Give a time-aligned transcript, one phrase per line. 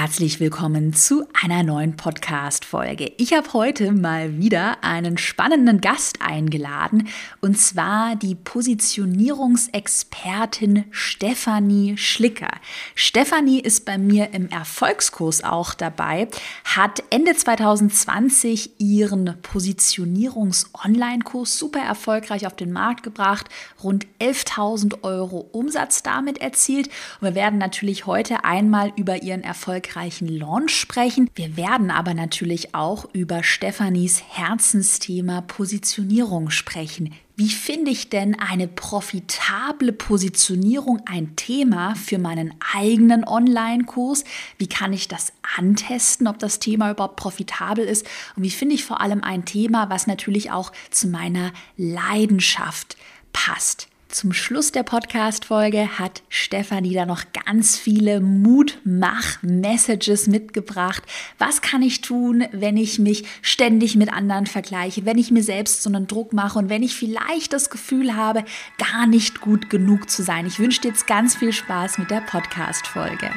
[0.00, 3.10] Herzlich willkommen zu einer neuen Podcast-Folge.
[3.16, 7.08] Ich habe heute mal wieder einen spannenden Gast eingeladen
[7.40, 12.52] und zwar die Positionierungsexpertin Stefanie Schlicker.
[12.94, 16.28] Stefanie ist bei mir im Erfolgskurs auch dabei,
[16.62, 23.48] hat Ende 2020 ihren Positionierungs-Online-Kurs super erfolgreich auf den Markt gebracht,
[23.82, 26.86] rund 11.000 Euro Umsatz damit erzielt.
[27.20, 31.30] Und wir werden natürlich heute einmal über ihren Erfolg erfolgreichen Launch sprechen.
[31.34, 37.14] Wir werden aber natürlich auch über Stefanis Herzensthema Positionierung sprechen.
[37.36, 44.24] Wie finde ich denn eine profitable Positionierung ein Thema für meinen eigenen Online-Kurs?
[44.58, 48.06] Wie kann ich das antesten, ob das Thema überhaupt profitabel ist?
[48.36, 52.96] Und wie finde ich vor allem ein Thema, was natürlich auch zu meiner Leidenschaft
[53.32, 53.88] passt?
[54.08, 61.02] Zum Schluss der Podcast-Folge hat Stefanie da noch ganz viele Mutmach-Messages mitgebracht.
[61.36, 65.82] Was kann ich tun, wenn ich mich ständig mit anderen vergleiche, wenn ich mir selbst
[65.82, 68.46] so einen Druck mache und wenn ich vielleicht das Gefühl habe,
[68.78, 70.46] gar nicht gut genug zu sein?
[70.46, 73.28] Ich wünsche dir jetzt ganz viel Spaß mit der Podcast-Folge.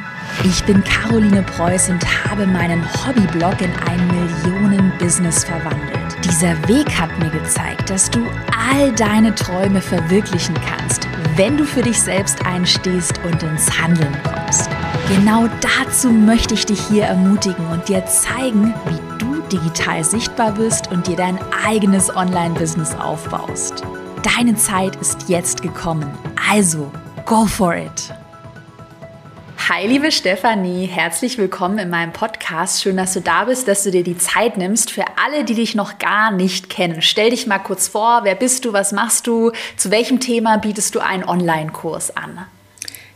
[0.46, 6.11] Ich bin Caroline Preuß und habe meinen Hobbyblog in ein Millionen-Business verwandelt.
[6.24, 8.20] Dieser Weg hat mir gezeigt, dass du
[8.70, 14.70] all deine Träume verwirklichen kannst, wenn du für dich selbst einstehst und ins Handeln kommst.
[15.10, 20.92] Genau dazu möchte ich dich hier ermutigen und dir zeigen, wie du digital sichtbar wirst
[20.92, 23.84] und dir dein eigenes Online-Business aufbaust.
[24.38, 26.06] Deine Zeit ist jetzt gekommen,
[26.50, 26.92] also
[27.26, 28.14] go for it!
[29.74, 32.82] Hi, liebe Stefanie, herzlich willkommen in meinem Podcast.
[32.82, 34.92] Schön, dass du da bist, dass du dir die Zeit nimmst.
[34.92, 38.26] Für alle, die dich noch gar nicht kennen, stell dich mal kurz vor.
[38.26, 38.74] Wer bist du?
[38.74, 39.54] Was machst du?
[39.78, 42.46] Zu welchem Thema bietest du einen Online-Kurs an?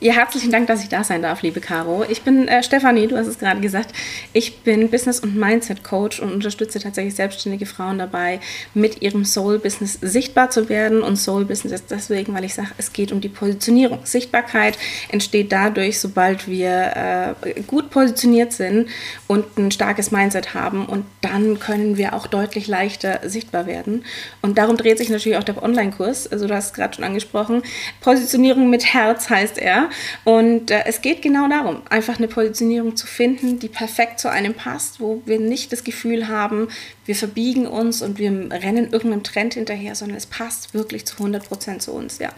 [0.06, 2.06] Ja, herzlichen Dank, dass ich da sein darf, liebe Caro.
[2.08, 3.92] Ich bin äh, Stefanie, du hast es gerade gesagt.
[4.34, 8.40] Ich bin Business- und Mindset-Coach und unterstütze tatsächlich selbstständige Frauen dabei,
[8.76, 11.02] mit ihrem Soul-Business sichtbar zu werden.
[11.02, 14.02] Und Soul-Business ist deswegen, weil ich sage, es geht um die Positionierung.
[14.04, 14.78] Sichtbarkeit
[15.10, 18.90] entsteht dadurch, sobald wir äh, gut positioniert sind
[19.26, 20.86] und ein starkes Mindset haben.
[20.86, 24.06] Und dann können wir auch deutlich leichter sichtbar werden.
[24.44, 26.32] Und darum dreht sich natürlich auch der Online-Kurs.
[26.32, 27.64] Also du hast es gerade schon angesprochen.
[28.02, 29.90] Positionierung mit Herz heißt er.
[30.24, 34.54] Und äh, es geht genau darum, einfach eine Positionierung zu finden, die perfekt zu einem
[34.54, 36.70] passt, wo wir nicht das Gefühl haben,
[37.06, 41.48] wir verbiegen uns und wir rennen irgendeinem Trend hinterher, sondern es passt wirklich zu 100
[41.48, 42.32] Prozent zu uns, ja.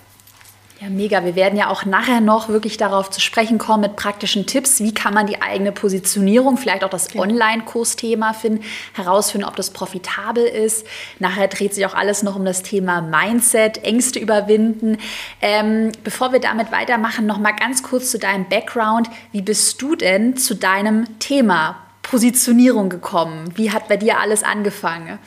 [0.80, 1.26] Ja, mega.
[1.26, 4.80] Wir werden ja auch nachher noch wirklich darauf zu sprechen kommen mit praktischen Tipps.
[4.80, 10.46] Wie kann man die eigene Positionierung, vielleicht auch das Online-Kursthema finden, herausfinden, ob das profitabel
[10.46, 10.86] ist.
[11.18, 15.00] Nachher dreht sich auch alles noch um das Thema Mindset, Ängste überwinden.
[15.42, 19.10] Ähm, bevor wir damit weitermachen, noch mal ganz kurz zu deinem Background.
[19.32, 23.52] Wie bist du denn zu deinem Thema Positionierung gekommen?
[23.56, 25.18] Wie hat bei dir alles angefangen?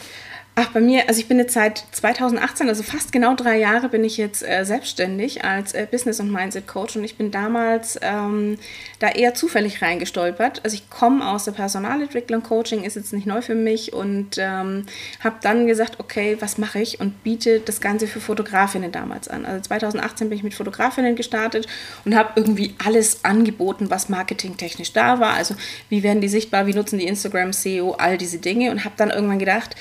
[0.56, 4.02] Ach, bei mir, also ich bin jetzt seit 2018, also fast genau drei Jahre, bin
[4.02, 8.58] ich jetzt äh, selbstständig als äh, Business- und Mindset-Coach und ich bin damals ähm,
[8.98, 10.60] da eher zufällig reingestolpert.
[10.64, 14.86] Also ich komme aus der Personalentwicklung, Coaching ist jetzt nicht neu für mich und ähm,
[15.20, 19.46] habe dann gesagt, okay, was mache ich und biete das Ganze für Fotografinnen damals an.
[19.46, 21.68] Also 2018 bin ich mit Fotografinnen gestartet
[22.04, 25.34] und habe irgendwie alles angeboten, was marketingtechnisch da war.
[25.34, 25.54] Also
[25.88, 29.10] wie werden die sichtbar, wie nutzen die Instagram, SEO, all diese Dinge und habe dann
[29.10, 29.76] irgendwann gedacht,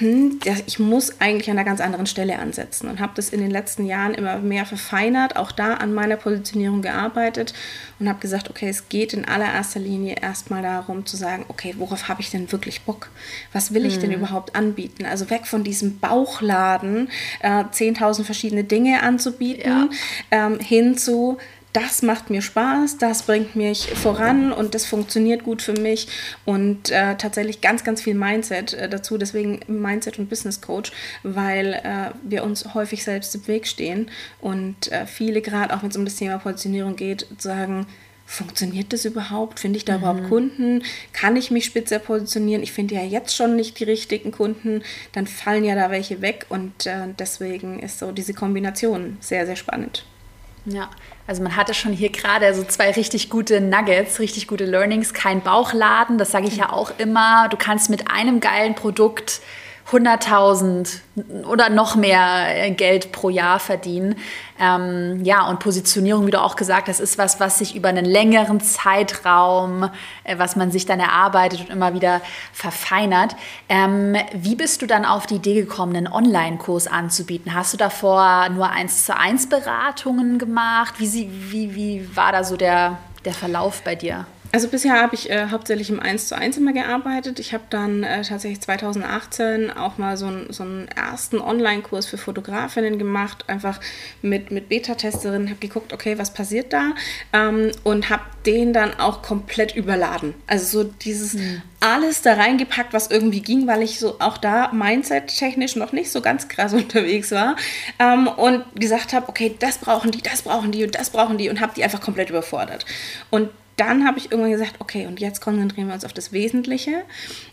[0.00, 3.50] hm, ich muss eigentlich an einer ganz anderen Stelle ansetzen und habe das in den
[3.50, 7.52] letzten Jahren immer mehr verfeinert, auch da an meiner Positionierung gearbeitet
[7.98, 12.08] und habe gesagt, okay, es geht in allererster Linie erstmal darum zu sagen, okay, worauf
[12.08, 13.10] habe ich denn wirklich Bock?
[13.52, 14.00] Was will ich hm.
[14.00, 15.04] denn überhaupt anbieten?
[15.04, 17.10] Also weg von diesem Bauchladen,
[17.40, 19.88] äh, 10.000 verschiedene Dinge anzubieten, ja.
[20.30, 21.36] ähm, hin zu,
[21.72, 26.08] das macht mir Spaß, das bringt mich voran und das funktioniert gut für mich
[26.44, 30.92] und äh, tatsächlich ganz, ganz viel Mindset äh, dazu, deswegen Mindset und Business Coach,
[31.22, 34.10] weil äh, wir uns häufig selbst im Weg stehen
[34.40, 37.86] und äh, viele gerade auch wenn es um das Thema Positionierung geht, sagen,
[38.30, 39.58] funktioniert das überhaupt?
[39.58, 39.98] Finde ich da mhm.
[39.98, 40.84] überhaupt Kunden?
[41.12, 42.62] Kann ich mich spitzer positionieren?
[42.62, 44.82] Ich finde ja jetzt schon nicht die richtigen Kunden,
[45.12, 49.56] dann fallen ja da welche weg und äh, deswegen ist so diese Kombination sehr, sehr
[49.56, 50.04] spannend.
[50.64, 50.90] Ja,
[51.30, 55.42] also man hatte schon hier gerade so zwei richtig gute Nuggets, richtig gute Learnings, kein
[55.42, 57.46] Bauchladen, das sage ich ja auch immer.
[57.48, 59.40] Du kannst mit einem geilen Produkt
[59.90, 61.00] 100.000
[61.46, 64.14] oder noch mehr Geld pro Jahr verdienen.
[64.58, 68.04] Ähm, ja, und Positionierung, wie du auch gesagt hast, ist was, was sich über einen
[68.04, 69.90] längeren Zeitraum,
[70.24, 72.20] äh, was man sich dann erarbeitet und immer wieder
[72.52, 73.34] verfeinert.
[73.68, 77.54] Ähm, wie bist du dann auf die Idee gekommen, einen Online-Kurs anzubieten?
[77.54, 80.94] Hast du davor nur eins zu eins Beratungen gemacht?
[80.98, 84.26] Wie, wie, wie war da so der, der Verlauf bei dir?
[84.52, 87.38] Also bisher habe ich äh, hauptsächlich im 1 zu 1 immer gearbeitet.
[87.38, 92.18] Ich habe dann äh, tatsächlich 2018 auch mal so, ein, so einen ersten Online-Kurs für
[92.18, 93.78] Fotografinnen gemacht, einfach
[94.22, 96.94] mit, mit Beta-Testerinnen, habe geguckt, okay, was passiert da
[97.32, 100.34] ähm, und habe den dann auch komplett überladen.
[100.48, 101.62] Also so dieses mhm.
[101.78, 106.20] alles da reingepackt, was irgendwie ging, weil ich so auch da mindset-technisch noch nicht so
[106.22, 107.54] ganz krass unterwegs war
[108.00, 111.48] ähm, und gesagt habe, okay, das brauchen die, das brauchen die und das brauchen die
[111.50, 112.84] und habe die einfach komplett überfordert.
[113.30, 117.02] Und dann habe ich irgendwann gesagt, okay, und jetzt konzentrieren wir uns auf das Wesentliche.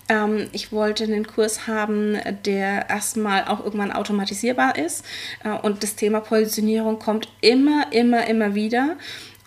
[0.09, 5.05] Ähm, ich wollte einen Kurs haben, der erstmal auch irgendwann automatisierbar ist.
[5.45, 8.97] Äh, und das Thema Positionierung kommt immer, immer, immer wieder.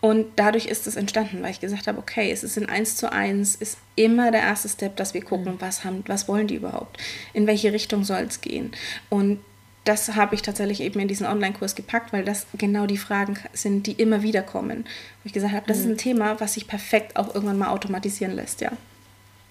[0.00, 3.12] Und dadurch ist es entstanden, weil ich gesagt habe, okay, es ist in 1 zu
[3.12, 5.60] 1, ist immer der erste Step, dass wir gucken, mhm.
[5.60, 6.96] was, haben, was wollen die überhaupt,
[7.34, 8.72] in welche Richtung soll es gehen.
[9.10, 9.40] Und
[9.84, 13.86] das habe ich tatsächlich eben in diesen Online-Kurs gepackt, weil das genau die Fragen sind,
[13.86, 14.84] die immer wieder kommen.
[14.84, 15.82] Wo ich gesagt habe, das mhm.
[15.82, 18.72] ist ein Thema, was sich perfekt auch irgendwann mal automatisieren lässt, ja.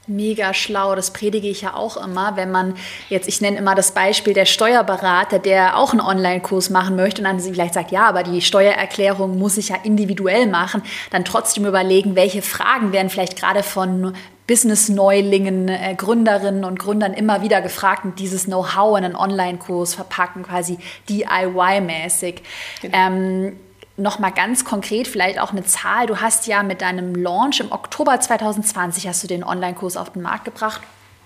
[0.07, 2.75] Mega schlau, das predige ich ja auch immer, wenn man
[3.09, 7.25] jetzt, ich nenne immer das Beispiel der Steuerberater, der auch einen Online-Kurs machen möchte und
[7.25, 10.81] dann vielleicht sagt, ja, aber die Steuererklärung muss ich ja individuell machen,
[11.11, 14.15] dann trotzdem überlegen, welche Fragen werden vielleicht gerade von
[14.49, 20.43] Business-Neulingen, äh, Gründerinnen und Gründern immer wieder gefragt und dieses Know-how in einen Online-Kurs verpacken,
[20.43, 22.41] quasi DIY-mäßig.
[22.81, 22.97] Genau.
[22.97, 23.59] Ähm,
[23.95, 26.07] Nochmal ganz konkret, vielleicht auch eine Zahl.
[26.07, 30.21] Du hast ja mit deinem Launch im Oktober 2020 hast du den Online-Kurs auf den
[30.21, 30.81] Markt gebracht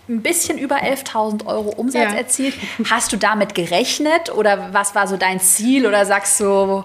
[0.10, 2.18] ein bisschen über 11.000 Euro Umsatz ja.
[2.18, 2.56] erzielt.
[2.90, 6.84] Hast du damit gerechnet oder was war so dein Ziel oder sagst du,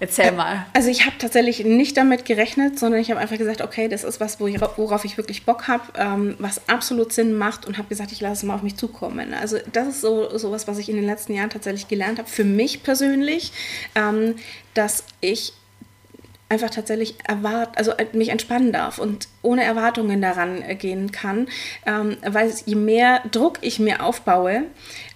[0.00, 0.66] Erzähl mal.
[0.72, 4.20] Also ich habe tatsächlich nicht damit gerechnet, sondern ich habe einfach gesagt, okay, das ist
[4.20, 8.20] was, worauf ich wirklich Bock habe, ähm, was absolut Sinn macht und habe gesagt, ich
[8.20, 9.34] lasse es mal auf mich zukommen.
[9.34, 12.44] Also das ist so sowas, was ich in den letzten Jahren tatsächlich gelernt habe, für
[12.44, 13.52] mich persönlich,
[13.94, 14.34] ähm,
[14.74, 15.52] dass ich
[16.48, 21.48] einfach tatsächlich erwart also äh, mich entspannen darf und ohne Erwartungen daran äh, gehen kann,
[21.86, 24.64] ähm, weil je mehr Druck ich mir aufbaue,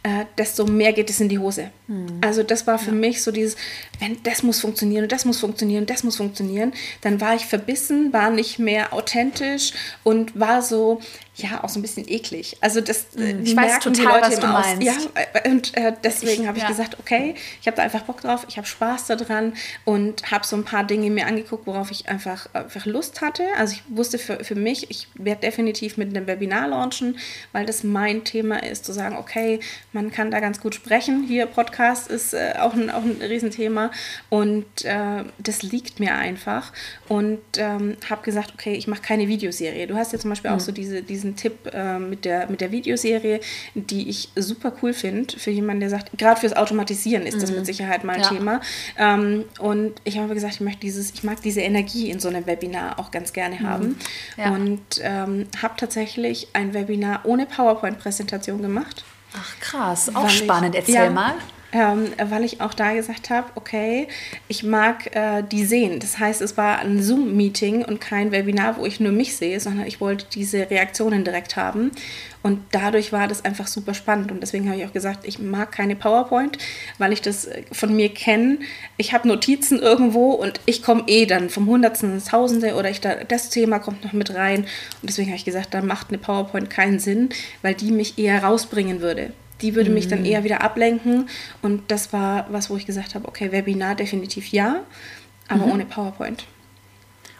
[0.08, 1.70] äh, desto mehr geht es in die Hose.
[1.86, 2.20] Mhm.
[2.22, 2.96] Also das war für ja.
[2.96, 3.56] mich so dieses,
[3.98, 6.72] wenn das muss funktionieren und das muss funktionieren und das muss funktionieren,
[7.02, 9.72] dann war ich verbissen, war nicht mehr authentisch
[10.04, 11.00] und war so,
[11.34, 12.56] ja, auch so ein bisschen eklig.
[12.60, 13.42] Also das mhm.
[13.44, 14.82] ich weiß total, was du meinst.
[14.82, 16.68] Ja, äh, und äh, deswegen habe ich ja.
[16.68, 19.52] gesagt, okay, ich habe da einfach Bock drauf, ich habe Spaß daran
[19.84, 23.44] und habe so ein paar Dinge mir angeguckt, worauf ich einfach, einfach Lust hatte.
[23.56, 27.18] Also ich wusste für, für mich, ich werde definitiv mit einem Webinar launchen,
[27.52, 29.60] weil das mein Thema ist, zu sagen, okay,
[29.98, 31.24] man kann da ganz gut sprechen.
[31.24, 33.90] Hier Podcast ist äh, auch, ein, auch ein Riesenthema
[34.28, 36.72] und äh, das liegt mir einfach
[37.08, 39.88] und ähm, habe gesagt, okay, ich mache keine Videoserie.
[39.88, 40.56] Du hast ja zum Beispiel mhm.
[40.56, 43.40] auch so diese, diesen Tipp äh, mit, der, mit der Videoserie,
[43.74, 47.40] die ich super cool finde für jemanden, der sagt, gerade fürs Automatisieren ist mhm.
[47.40, 48.28] das mit Sicherheit mal ein ja.
[48.28, 48.60] Thema.
[48.96, 52.46] Ähm, und ich habe gesagt, ich möchte dieses, ich mag diese Energie in so einem
[52.46, 53.68] Webinar auch ganz gerne mhm.
[53.68, 53.98] haben.
[54.36, 54.50] Ja.
[54.50, 59.02] Und ähm, habe tatsächlich ein Webinar ohne PowerPoint-Präsentation gemacht.
[59.34, 60.74] Ach krass, auch spannend.
[60.74, 61.34] Ich, Erzähl ja, mal.
[61.70, 64.08] Ähm, weil ich auch da gesagt habe, okay,
[64.48, 66.00] ich mag äh, die sehen.
[66.00, 69.86] Das heißt, es war ein Zoom-Meeting und kein Webinar, wo ich nur mich sehe, sondern
[69.86, 71.90] ich wollte diese Reaktionen direkt haben.
[72.42, 74.32] Und dadurch war das einfach super spannend.
[74.32, 76.56] Und deswegen habe ich auch gesagt, ich mag keine PowerPoint,
[76.96, 78.60] weil ich das äh, von mir kenne.
[78.96, 83.02] Ich habe Notizen irgendwo und ich komme eh dann vom Hundertsten ins Tausende oder ich
[83.02, 84.60] da, das Thema kommt noch mit rein.
[84.60, 87.28] Und deswegen habe ich gesagt, da macht eine PowerPoint keinen Sinn,
[87.60, 90.26] weil die mich eher rausbringen würde die würde mich dann mhm.
[90.26, 91.28] eher wieder ablenken.
[91.62, 94.80] Und das war was, wo ich gesagt habe, okay, Webinar definitiv ja,
[95.48, 95.72] aber mhm.
[95.72, 96.44] ohne PowerPoint.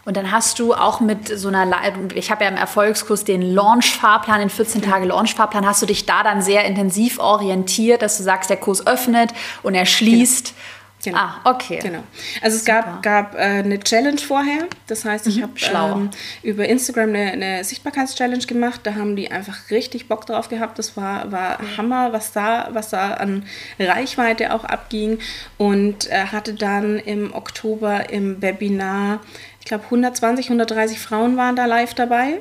[0.05, 1.67] Und dann hast du auch mit so einer,
[2.15, 6.23] ich habe ja im Erfolgskurs den Launch-Fahrplan, den 14 Tage Launch-Fahrplan, hast du dich da
[6.23, 10.47] dann sehr intensiv orientiert, dass du sagst, der Kurs öffnet und er schließt.
[10.47, 10.59] Genau.
[11.03, 11.17] Genau.
[11.17, 11.79] Ah, okay.
[11.81, 12.03] Genau.
[12.41, 12.99] Also es Super.
[13.01, 14.67] gab, gab äh, eine Challenge vorher.
[14.87, 16.09] Das heißt, ich mhm, habe ähm,
[16.43, 18.81] über Instagram eine, eine Sichtbarkeits-Challenge gemacht.
[18.83, 20.77] Da haben die einfach richtig Bock drauf gehabt.
[20.77, 21.77] Das war, war mhm.
[21.77, 23.45] Hammer, was da, was da an
[23.79, 25.19] Reichweite auch abging.
[25.57, 29.21] Und äh, hatte dann im Oktober im Webinar,
[29.61, 32.39] ich glaube 120, 130 Frauen waren da live dabei.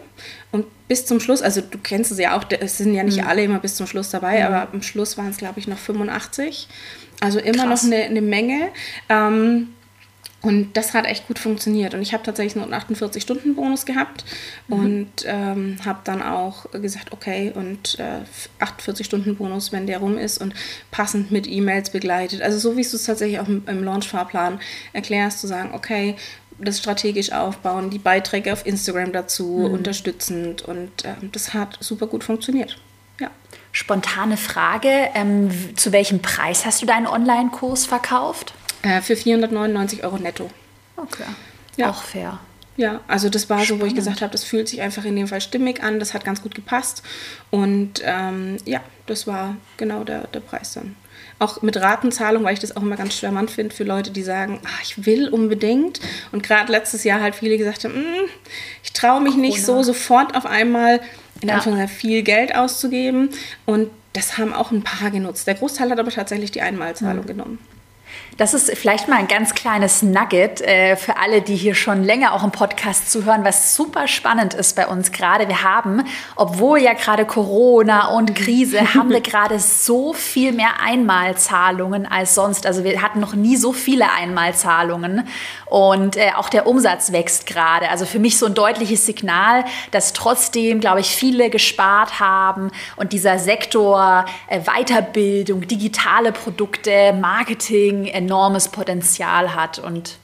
[0.50, 3.28] Und bis zum Schluss, also du kennst es ja auch, es sind ja nicht mhm.
[3.28, 4.46] alle immer bis zum Schluss dabei, mhm.
[4.46, 6.66] aber am Schluss waren es, glaube ich, noch 85.
[7.20, 7.82] Also immer Krass.
[7.82, 8.68] noch eine, eine Menge.
[9.08, 9.68] Ähm,
[10.40, 11.94] und das hat echt gut funktioniert.
[11.94, 14.24] Und ich habe tatsächlich nur einen 48-Stunden-Bonus gehabt
[14.68, 14.76] mhm.
[14.76, 18.20] und ähm, habe dann auch gesagt, okay, und äh,
[18.64, 20.54] 48-Stunden-Bonus, wenn der rum ist und
[20.92, 22.40] passend mit E-Mails begleitet.
[22.40, 24.60] Also so wie du es tatsächlich auch im, im Launch-Fahrplan
[24.92, 26.14] erklärst, zu sagen, okay,
[26.60, 29.74] das strategisch aufbauen, die Beiträge auf Instagram dazu, mhm.
[29.74, 30.62] unterstützend.
[30.62, 32.78] Und äh, das hat super gut funktioniert.
[33.72, 38.54] Spontane Frage, ähm, zu welchem Preis hast du deinen Online-Kurs verkauft?
[38.82, 40.50] Äh, für 499 Euro netto.
[40.96, 41.24] Okay,
[41.76, 41.90] ja.
[41.90, 42.40] auch fair.
[42.78, 43.80] Ja, also das war Spannend.
[43.80, 46.14] so, wo ich gesagt habe, das fühlt sich einfach in dem Fall stimmig an, das
[46.14, 47.02] hat ganz gut gepasst.
[47.50, 50.94] Und ähm, ja, das war genau der, der Preis dann.
[51.40, 54.60] Auch mit Ratenzahlung, weil ich das auch immer ganz charmant finde für Leute, die sagen,
[54.64, 56.00] ach, ich will unbedingt.
[56.30, 58.28] Und gerade letztes Jahr halt viele gesagt haben, mm,
[58.84, 59.48] ich traue mich Corona.
[59.48, 61.00] nicht so sofort auf einmal
[61.40, 61.56] in ja.
[61.56, 63.30] Anführungszeichen viel Geld auszugeben.
[63.66, 65.46] Und das haben auch ein paar genutzt.
[65.46, 67.28] Der Großteil hat aber tatsächlich die Einmalzahlung mhm.
[67.28, 67.58] genommen.
[68.36, 72.32] Das ist vielleicht mal ein ganz kleines Nugget äh, für alle, die hier schon länger
[72.34, 75.48] auch im Podcast zuhören, was super spannend ist bei uns gerade.
[75.48, 76.04] Wir haben,
[76.36, 82.64] obwohl ja gerade Corona und Krise, haben wir gerade so viel mehr Einmalzahlungen als sonst.
[82.64, 85.26] Also wir hatten noch nie so viele Einmalzahlungen
[85.70, 87.90] und äh, auch der Umsatz wächst gerade.
[87.90, 93.12] Also für mich so ein deutliches Signal, dass trotzdem, glaube ich, viele gespart haben und
[93.12, 100.18] dieser Sektor äh, Weiterbildung, digitale Produkte, Marketing, enormes Potenzial hat und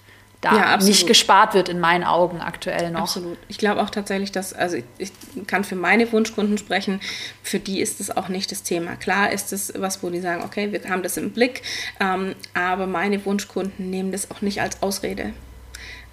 [0.45, 3.01] da ja, nicht gespart wird in meinen Augen aktuell noch.
[3.01, 3.39] Absolut.
[3.49, 5.13] Ich glaube auch tatsächlich, dass, also ich, ich,
[5.47, 7.01] kann für meine Wunschkunden sprechen,
[7.43, 8.97] für die ist es auch nicht das Thema.
[8.97, 11.63] Klar ist es was, wo die sagen, okay, wir haben das im Blick,
[11.99, 15.33] ähm, aber meine Wunschkunden nehmen das auch nicht als Ausrede.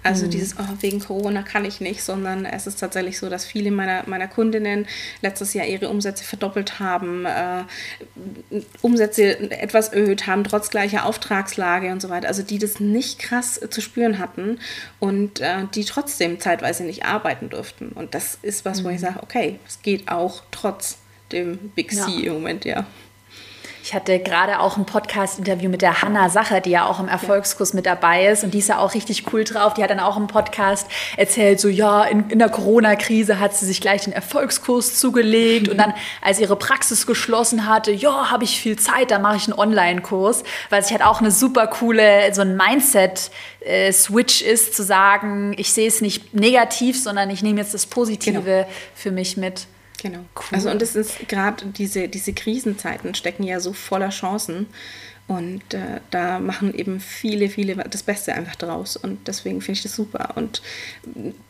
[0.02, 0.30] Also mhm.
[0.30, 4.02] dieses, oh, wegen Corona kann ich nicht, sondern es ist tatsächlich so, dass viele meiner,
[4.06, 4.86] meiner Kundinnen
[5.20, 7.64] letztes Jahr ihre Umsätze verdoppelt haben, äh,
[8.80, 12.28] Umsätze etwas erhöht haben, trotz gleicher Auftragslage und so weiter.
[12.28, 14.58] Also die das nicht krass zu spüren hatten
[14.98, 17.88] und äh, die trotzdem zeitweise nicht arbeiten durften.
[17.90, 18.84] Und das ist was, mhm.
[18.84, 19.02] wo ich mhm.
[19.02, 20.98] sage, okay, es geht auch trotz
[21.30, 22.26] dem Big C ja.
[22.26, 22.86] im Moment, ja.
[23.84, 27.74] Ich hatte gerade auch ein Podcast-Interview mit der Hanna Sacher, die ja auch im Erfolgskurs
[27.74, 28.44] mit dabei ist.
[28.44, 29.74] Und die ist ja auch richtig cool drauf.
[29.74, 30.86] Die hat dann auch im Podcast
[31.16, 35.68] erzählt, so ja, in, in der Corona-Krise hat sie sich gleich den Erfolgskurs zugelegt.
[35.68, 39.48] Und dann, als ihre Praxis geschlossen hatte, ja, habe ich viel Zeit, dann mache ich
[39.48, 40.44] einen Online-Kurs.
[40.70, 45.88] Weil sich halt auch eine super coole, so ein Mindset-Switch ist, zu sagen, ich sehe
[45.88, 48.68] es nicht negativ, sondern ich nehme jetzt das Positive genau.
[48.94, 49.66] für mich mit.
[50.02, 50.18] Genau.
[50.34, 50.48] Cool.
[50.52, 54.66] Also und es ist gerade diese, diese Krisenzeiten stecken ja so voller Chancen.
[55.28, 58.96] Und äh, da machen eben viele, viele das Beste einfach draus.
[58.96, 60.30] Und deswegen finde ich das super.
[60.34, 60.60] Und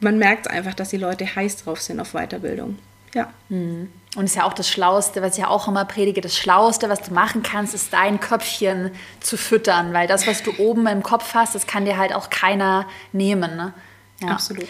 [0.00, 2.78] man merkt einfach, dass die Leute heiß drauf sind auf Weiterbildung.
[3.14, 3.32] Ja.
[3.48, 3.90] Mhm.
[4.14, 7.00] Und ist ja auch das Schlauste, was ich ja auch immer predige, das Schlauste, was
[7.00, 8.90] du machen kannst, ist dein Köpfchen
[9.20, 9.94] zu füttern.
[9.94, 13.56] Weil das, was du oben im Kopf hast, das kann dir halt auch keiner nehmen.
[13.56, 13.72] Ne?
[14.20, 14.28] Ja.
[14.28, 14.68] Absolut.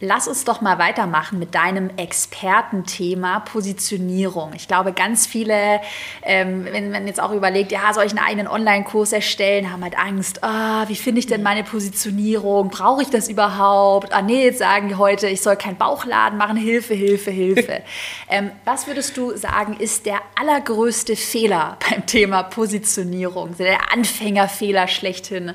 [0.00, 4.52] Lass uns doch mal weitermachen mit deinem Expertenthema Positionierung.
[4.54, 5.80] Ich glaube, ganz viele,
[6.22, 9.98] ähm, wenn man jetzt auch überlegt, ja, soll ich einen eigenen Online-Kurs erstellen, haben halt
[9.98, 12.68] Angst, ah, wie finde ich denn meine Positionierung?
[12.68, 14.12] Brauche ich das überhaupt?
[14.12, 16.58] Ah, nee, jetzt sagen die heute, ich soll keinen Bauchladen machen.
[16.58, 17.82] Hilfe, Hilfe, Hilfe.
[18.28, 23.56] ähm, was würdest du sagen, ist der allergrößte Fehler beim Thema Positionierung?
[23.56, 25.54] Der Anfängerfehler schlechthin?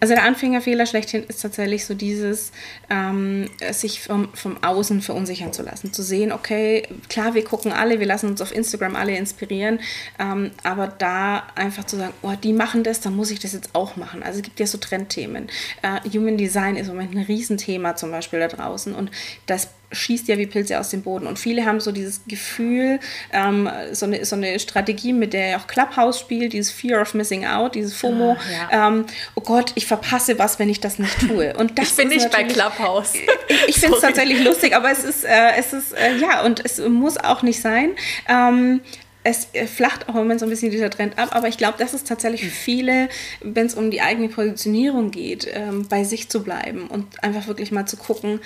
[0.00, 2.52] Also der Anfängerfehler schlechthin ist tatsächlich so dieses,
[2.88, 5.92] ähm, sich vom, vom Außen verunsichern zu lassen.
[5.92, 9.80] Zu sehen, okay, klar, wir gucken alle, wir lassen uns auf Instagram alle inspirieren,
[10.18, 13.74] ähm, aber da einfach zu sagen, oh, die machen das, dann muss ich das jetzt
[13.74, 14.22] auch machen.
[14.22, 15.48] Also es gibt ja so Trendthemen.
[15.82, 19.10] Äh, Human Design ist im Moment ein Riesenthema zum Beispiel da draußen und
[19.46, 21.26] das schießt ja wie Pilze aus dem Boden.
[21.26, 23.00] Und viele haben so dieses Gefühl,
[23.32, 27.46] ähm, so, eine, so eine Strategie, mit der auch Clubhouse spielt, dieses Fear of Missing
[27.46, 28.32] Out, dieses FOMO.
[28.32, 28.88] Ah, ja.
[28.88, 31.54] ähm, oh Gott, ich verpasse was, wenn ich das nicht tue.
[31.56, 33.14] Und das ich bin nicht bei Clubhouse.
[33.48, 36.64] Ich, ich finde es tatsächlich lustig, aber es ist, äh, es ist äh, ja, und
[36.64, 37.90] es muss auch nicht sein.
[38.28, 38.80] Ähm,
[39.22, 41.76] es äh, flacht auch im Moment so ein bisschen dieser Trend ab, aber ich glaube,
[41.78, 42.52] das ist tatsächlich für hm.
[42.52, 43.08] viele,
[43.40, 47.70] wenn es um die eigene Positionierung geht, ähm, bei sich zu bleiben und einfach wirklich
[47.70, 48.40] mal zu gucken,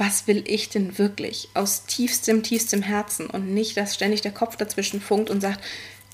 [0.00, 4.56] was will ich denn wirklich aus tiefstem, tiefstem Herzen und nicht, dass ständig der Kopf
[4.56, 5.60] dazwischen funkt und sagt,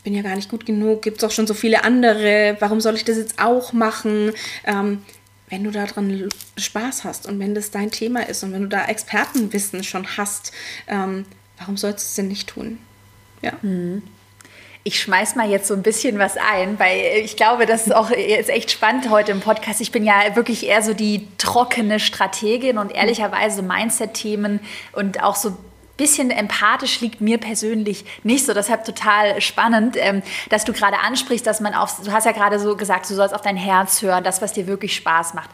[0.02, 2.96] bin ja gar nicht gut genug, gibt es auch schon so viele andere, warum soll
[2.96, 4.32] ich das jetzt auch machen?
[4.64, 5.02] Ähm,
[5.48, 8.86] wenn du daran Spaß hast und wenn das dein Thema ist und wenn du da
[8.86, 10.52] Expertenwissen schon hast,
[10.88, 11.24] ähm,
[11.56, 12.78] warum sollst du es denn nicht tun?
[13.42, 13.52] Ja.
[13.62, 14.02] Mhm
[14.86, 18.10] ich schmeiß mal jetzt so ein bisschen was ein, weil ich glaube, das ist auch
[18.10, 19.80] jetzt echt spannend heute im Podcast.
[19.80, 24.60] Ich bin ja wirklich eher so die trockene Strategin und ehrlicherweise Mindset-Themen
[24.92, 25.56] und auch so
[25.96, 28.54] bisschen empathisch liegt mir persönlich nicht so.
[28.54, 32.60] Deshalb total spannend, ähm, dass du gerade ansprichst, dass man auf, du hast ja gerade
[32.60, 35.50] so gesagt, du sollst auf dein Herz hören, das, was dir wirklich Spaß macht.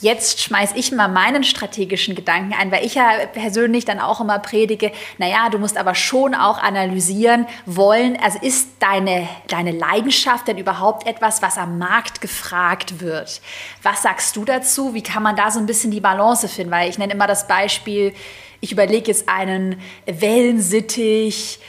[0.00, 4.38] Jetzt schmeiße ich mal meinen strategischen Gedanken ein, weil ich ja persönlich dann auch immer
[4.38, 10.58] predige, naja, du musst aber schon auch analysieren wollen, also ist deine, deine Leidenschaft denn
[10.58, 13.40] überhaupt etwas, was am Markt gefragt wird?
[13.82, 14.94] Was sagst du dazu?
[14.94, 16.72] Wie kann man da so ein bisschen die Balance finden?
[16.72, 18.12] Weil ich nenne immer das Beispiel,
[18.60, 21.60] ich überlege jetzt einen Wellensittich,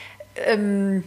[0.46, 1.04] ähm,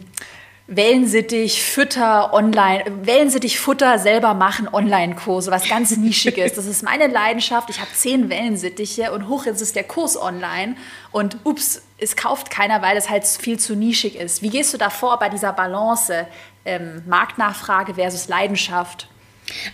[0.71, 6.53] Wellensittich, Fütter, online, Wellensittich, Futter selber machen, Online-Kurse, was ganz nischiges.
[6.53, 7.71] Das ist meine Leidenschaft.
[7.71, 10.75] Ich habe zehn Wellensittiche und hoch, jetzt ist der Kurs online
[11.11, 14.43] und ups, es kauft keiner, weil es halt viel zu nischig ist.
[14.43, 16.27] Wie gehst du da vor bei dieser Balance
[16.65, 19.08] ähm, Marktnachfrage versus Leidenschaft?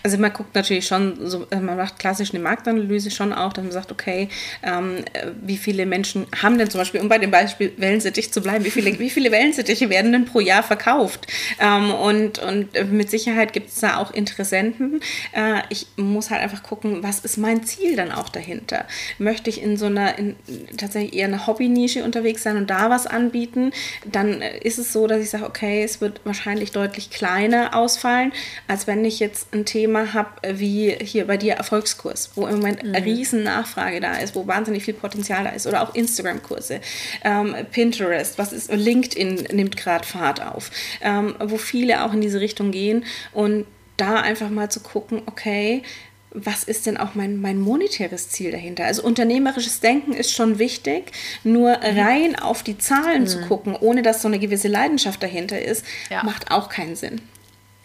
[0.02, 3.64] Also man guckt natürlich schon, so, äh, man macht klassisch eine Marktanalyse schon auch, dass
[3.64, 4.28] man sagt, okay,
[4.62, 8.40] ähm, äh, wie viele Menschen haben denn zum Beispiel, um bei dem Beispiel Wellensittich zu
[8.40, 11.26] bleiben, wie viele, wie viele Wellensittiche werden denn pro Jahr verkauft?
[11.60, 15.00] Ähm, und, und mit Sicherheit gibt es da auch Interessenten.
[15.32, 18.86] Äh, ich muss halt einfach gucken, was ist mein Ziel dann auch dahinter?
[19.18, 20.36] Möchte ich in so einer, in,
[20.76, 23.72] tatsächlich eher eine Hobby-Nische unterwegs sein und da was anbieten,
[24.04, 28.32] dann ist es so, dass ich sage, okay, es wird wahrscheinlich deutlich kleiner ausfallen,
[28.68, 32.82] als wenn ich jetzt ein Thema habe, wie hier bei dir Erfolgskurs, wo im Moment
[32.82, 32.94] mhm.
[32.94, 35.66] eine riesen Nachfrage da ist, wo wahnsinnig viel Potenzial da ist.
[35.66, 36.80] Oder auch Instagram-Kurse,
[37.24, 40.70] ähm, Pinterest, was ist, LinkedIn nimmt gerade Fahrt auf,
[41.02, 45.82] ähm, wo viele auch in diese Richtung gehen und da einfach mal zu gucken, okay,
[46.30, 48.84] was ist denn auch mein, mein monetäres Ziel dahinter?
[48.84, 51.12] Also unternehmerisches Denken ist schon wichtig,
[51.44, 51.98] nur mhm.
[51.98, 53.26] rein auf die Zahlen mhm.
[53.26, 56.22] zu gucken, ohne dass so eine gewisse Leidenschaft dahinter ist, ja.
[56.22, 57.22] macht auch keinen Sinn.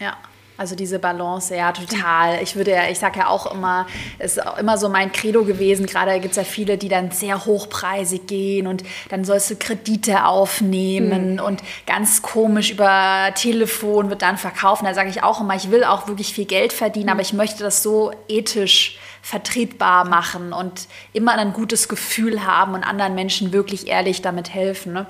[0.00, 0.18] Ja.
[0.62, 2.40] Also diese Balance, ja, total.
[2.40, 3.88] Ich würde ja, ich sage ja auch immer,
[4.20, 7.10] es ist auch immer so mein Credo gewesen, gerade gibt es ja viele, die dann
[7.10, 11.40] sehr hochpreisig gehen und dann sollst du Kredite aufnehmen mhm.
[11.40, 14.84] und ganz komisch über Telefon wird dann verkaufen.
[14.84, 17.12] Da sage ich auch immer, ich will auch wirklich viel Geld verdienen, mhm.
[17.12, 22.84] aber ich möchte das so ethisch vertretbar machen und immer ein gutes Gefühl haben und
[22.84, 24.92] anderen Menschen wirklich ehrlich damit helfen.
[24.92, 25.06] Ne?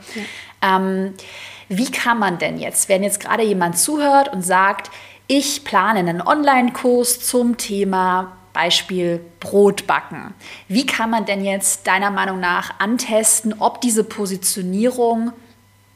[0.63, 0.77] Ja.
[0.79, 1.13] Ähm,
[1.75, 4.91] wie kann man denn jetzt, wenn jetzt gerade jemand zuhört und sagt,
[5.27, 10.35] ich plane einen Online-Kurs zum Thema Beispiel Brotbacken.
[10.69, 15.33] Wie kann man denn jetzt deiner Meinung nach antesten, ob diese Positionierung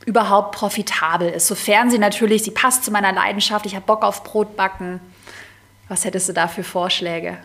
[0.06, 1.48] überhaupt profitabel ist?
[1.48, 5.00] Sofern sie natürlich, sie passt zu meiner Leidenschaft, ich habe Bock auf Brotbacken.
[5.88, 7.38] Was hättest du da für Vorschläge?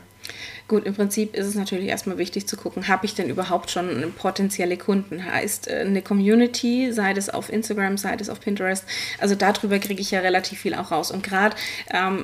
[0.71, 4.13] Gut, im Prinzip ist es natürlich erstmal wichtig zu gucken, habe ich denn überhaupt schon
[4.17, 5.25] potenzielle Kunden?
[5.25, 8.85] Heißt äh, eine Community, sei es auf Instagram, sei es auf Pinterest.
[9.19, 11.11] Also darüber kriege ich ja relativ viel auch raus.
[11.11, 11.57] Und gerade,
[11.93, 12.23] ähm,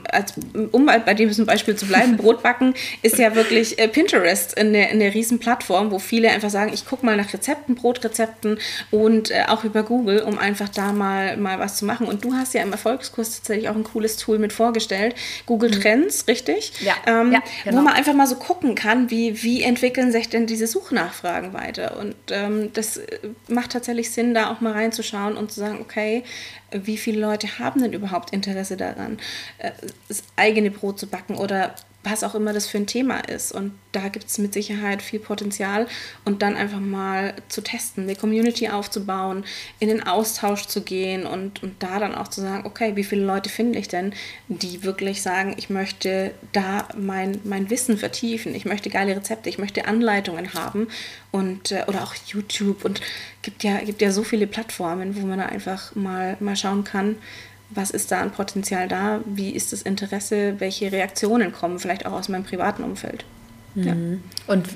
[0.71, 5.39] um bei diesem Beispiel zu bleiben, Brotbacken ist ja wirklich äh, Pinterest eine, eine riesen
[5.39, 8.60] Plattform, wo viele einfach sagen, ich gucke mal nach Rezepten, Brotrezepten
[8.91, 12.08] und äh, auch über Google, um einfach da mal, mal was zu machen.
[12.08, 15.82] Und du hast ja im Erfolgskurs tatsächlich auch ein cooles Tool mit vorgestellt, Google mhm.
[15.82, 16.71] Trends, richtig?
[16.80, 17.80] Ja, ähm, ja genau.
[17.80, 21.97] Wo man einfach mal so gucken kann, wie, wie entwickeln sich denn diese Suchnachfragen weiter.
[21.97, 26.23] Und ähm, das äh, macht tatsächlich Sinn, da auch mal reinzuschauen und zu sagen, okay,
[26.71, 29.19] wie viele Leute haben denn überhaupt Interesse daran,
[29.58, 29.71] äh,
[30.08, 31.76] das eigene Brot zu backen oder
[32.10, 33.52] was auch immer das für ein Thema ist.
[33.52, 35.88] Und da gibt es mit Sicherheit viel Potenzial.
[36.26, 39.46] Und dann einfach mal zu testen, eine Community aufzubauen,
[39.80, 43.26] in den Austausch zu gehen und, und da dann auch zu sagen, okay, wie viele
[43.26, 44.13] Leute finde ich denn,
[44.48, 49.58] die wirklich sagen, ich möchte da mein, mein Wissen vertiefen, ich möchte geile Rezepte, ich
[49.58, 50.88] möchte Anleitungen haben.
[51.32, 52.86] Und äh, oder auch YouTube.
[52.86, 53.02] Und
[53.41, 57.17] gibt ja, gibt ja so viele Plattformen, wo man da einfach mal, mal schauen kann,
[57.69, 62.13] was ist da an Potenzial da, wie ist das Interesse, welche Reaktionen kommen, vielleicht auch
[62.13, 63.25] aus meinem privaten Umfeld.
[63.86, 63.96] Ja.
[63.96, 64.24] Mhm.
[64.48, 64.68] Und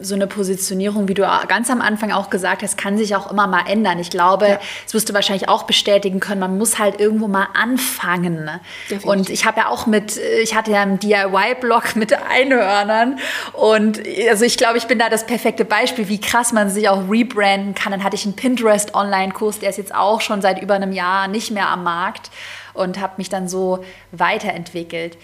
[0.00, 3.46] so eine Positionierung, wie du ganz am Anfang auch gesagt hast, kann sich auch immer
[3.46, 3.98] mal ändern.
[3.98, 4.60] Ich glaube, ja.
[4.84, 6.40] das wirst du wahrscheinlich auch bestätigen können.
[6.40, 8.44] Man muss halt irgendwo mal anfangen.
[8.44, 8.60] Ne?
[9.02, 13.18] Und ich habe ja auch mit, ich hatte ja einen DIY-Blog mit Einhörnern.
[13.52, 17.08] Und also ich glaube, ich bin da das perfekte Beispiel, wie krass man sich auch
[17.10, 17.92] rebranden kann.
[17.92, 21.50] Dann hatte ich einen Pinterest-Online-Kurs, der ist jetzt auch schon seit über einem Jahr nicht
[21.50, 22.30] mehr am Markt
[22.72, 25.18] und habe mich dann so weiterentwickelt.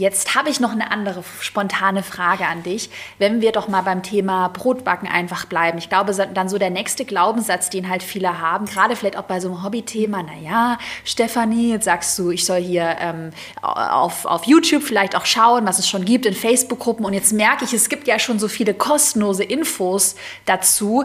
[0.00, 2.88] Jetzt habe ich noch eine andere spontane Frage an dich.
[3.18, 5.76] Wenn wir doch mal beim Thema Brotbacken einfach bleiben.
[5.76, 9.40] Ich glaube, dann so der nächste Glaubenssatz, den halt viele haben, gerade vielleicht auch bei
[9.40, 14.82] so einem Hobbythema, naja, Stefanie, jetzt sagst du, ich soll hier ähm, auf, auf YouTube
[14.82, 17.04] vielleicht auch schauen, was es schon gibt in Facebook-Gruppen.
[17.04, 21.04] Und jetzt merke ich, es gibt ja schon so viele kostenlose Infos dazu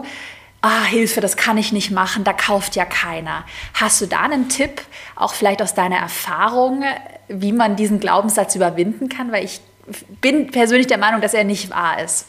[0.62, 3.44] ah, Hilfe, das kann ich nicht machen, da kauft ja keiner.
[3.74, 4.82] Hast du da einen Tipp,
[5.14, 6.82] auch vielleicht aus deiner Erfahrung,
[7.28, 9.32] wie man diesen Glaubenssatz überwinden kann?
[9.32, 9.60] Weil ich
[10.20, 12.26] bin persönlich der Meinung, dass er nicht wahr ist.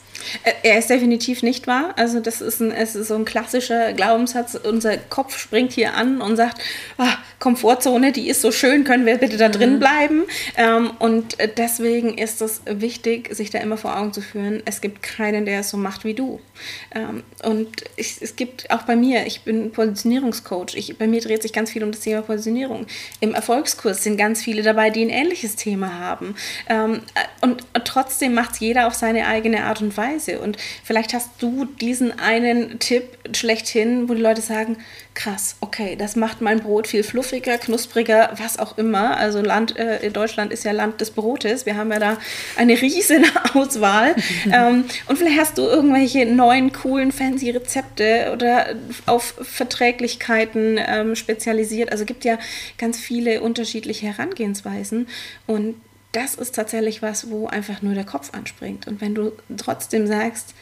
[0.63, 1.93] Er ist definitiv nicht wahr.
[1.95, 4.55] Also das ist, ein, es ist so ein klassischer Glaubenssatz.
[4.55, 6.61] Unser Kopf springt hier an und sagt,
[6.97, 9.79] ah, Komfortzone, die ist so schön, können wir bitte da drin mhm.
[9.79, 10.23] bleiben.
[10.55, 15.03] Ähm, und deswegen ist es wichtig, sich da immer vor Augen zu führen, es gibt
[15.03, 16.39] keinen, der es so macht wie du.
[16.95, 21.43] Ähm, und ich, es gibt auch bei mir, ich bin Positionierungscoach, ich, bei mir dreht
[21.43, 22.87] sich ganz viel um das Thema Positionierung.
[23.19, 26.35] Im Erfolgskurs sind ganz viele dabei, die ein ähnliches Thema haben.
[26.67, 27.01] Ähm,
[27.41, 30.06] und trotzdem macht es jeder auf seine eigene Art und Weise.
[30.07, 30.39] Weise.
[30.39, 34.77] Und vielleicht hast du diesen einen Tipp schlechthin, wo die Leute sagen,
[35.13, 39.17] krass, okay, das macht mein Brot viel fluffiger, knuspriger, was auch immer.
[39.17, 41.65] Also Land, äh, in Deutschland ist ja Land des Brotes.
[41.65, 42.17] Wir haben ja da
[42.55, 44.15] eine riesige Auswahl.
[44.51, 51.91] ähm, und vielleicht hast du irgendwelche neuen, coolen, fancy Rezepte oder auf Verträglichkeiten ähm, spezialisiert.
[51.91, 52.37] Also gibt ja
[52.77, 55.07] ganz viele unterschiedliche Herangehensweisen.
[55.47, 55.75] Und
[56.11, 58.87] das ist tatsächlich was, wo einfach nur der Kopf anspringt.
[58.87, 60.53] Und wenn du trotzdem sagst,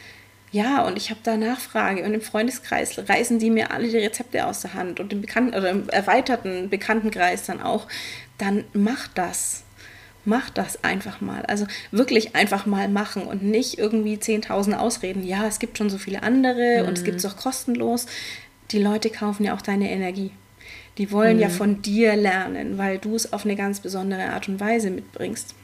[0.52, 4.46] ja, und ich habe da Nachfrage und im Freundeskreis reißen die mir alle die Rezepte
[4.46, 7.86] aus der Hand und im bekannten oder im erweiterten Bekanntenkreis dann auch,
[8.38, 9.64] dann mach das.
[10.24, 11.46] Mach das einfach mal.
[11.46, 15.24] Also wirklich einfach mal machen und nicht irgendwie 10.000 Ausreden.
[15.24, 16.88] Ja, es gibt schon so viele andere mhm.
[16.88, 18.06] und es gibt es auch kostenlos.
[18.72, 20.32] Die Leute kaufen ja auch deine Energie.
[20.98, 21.42] Die wollen mhm.
[21.42, 25.54] ja von dir lernen, weil du es auf eine ganz besondere Art und Weise mitbringst.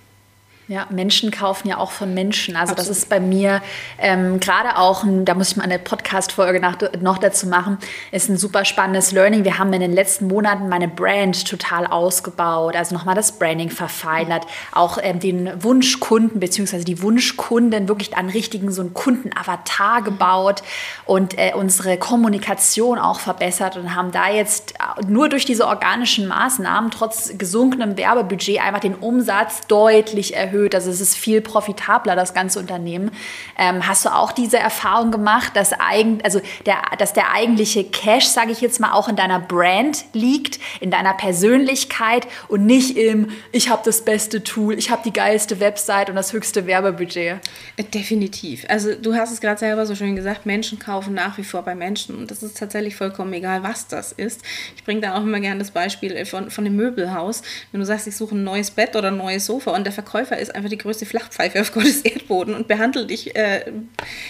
[0.72, 2.56] Ja, Menschen kaufen ja auch von Menschen.
[2.56, 2.90] Also Absolut.
[2.90, 3.61] das ist bei mir
[3.98, 6.62] ähm, gerade auch, ein, da muss ich mal eine Podcast-Folge
[6.98, 7.76] noch dazu machen,
[8.11, 9.44] ist ein super spannendes Learning.
[9.44, 14.46] Wir haben in den letzten Monaten meine Brand total ausgebaut, also nochmal das Branding verfeinert,
[14.72, 16.85] auch ähm, den Wunschkunden bzw.
[16.85, 20.62] die Wunschkunden wirklich an richtigen so einen Kundenavatar gebaut
[21.04, 26.28] und äh, unsere Kommunikation auch verbessert und haben da jetzt äh, nur durch diese organischen
[26.28, 30.75] Maßnahmen trotz gesunkenem Werbebudget einfach den Umsatz deutlich erhöht erhöht.
[30.75, 33.11] Also es ist viel profitabler, das ganze Unternehmen.
[33.59, 38.27] Ähm, hast du auch diese Erfahrung gemacht, dass, eigen, also der, dass der eigentliche Cash,
[38.27, 43.31] sage ich jetzt mal, auch in deiner Brand liegt, in deiner Persönlichkeit und nicht im,
[43.51, 47.40] ich habe das beste Tool, ich habe die geilste Website und das höchste Werbebudget?
[47.77, 48.64] Äh, definitiv.
[48.68, 51.75] Also du hast es gerade selber so schön gesagt, Menschen kaufen nach wie vor bei
[51.75, 54.42] Menschen und das ist tatsächlich vollkommen egal, was das ist.
[54.77, 57.42] Ich bringe da auch immer gerne das Beispiel von, von dem Möbelhaus.
[57.70, 60.38] Wenn du sagst, ich suche ein neues Bett oder ein neues Sofa und der Verkäufer
[60.42, 63.72] ist einfach die größte Flachpfeife auf Gottes Erdboden und behandelt dich äh,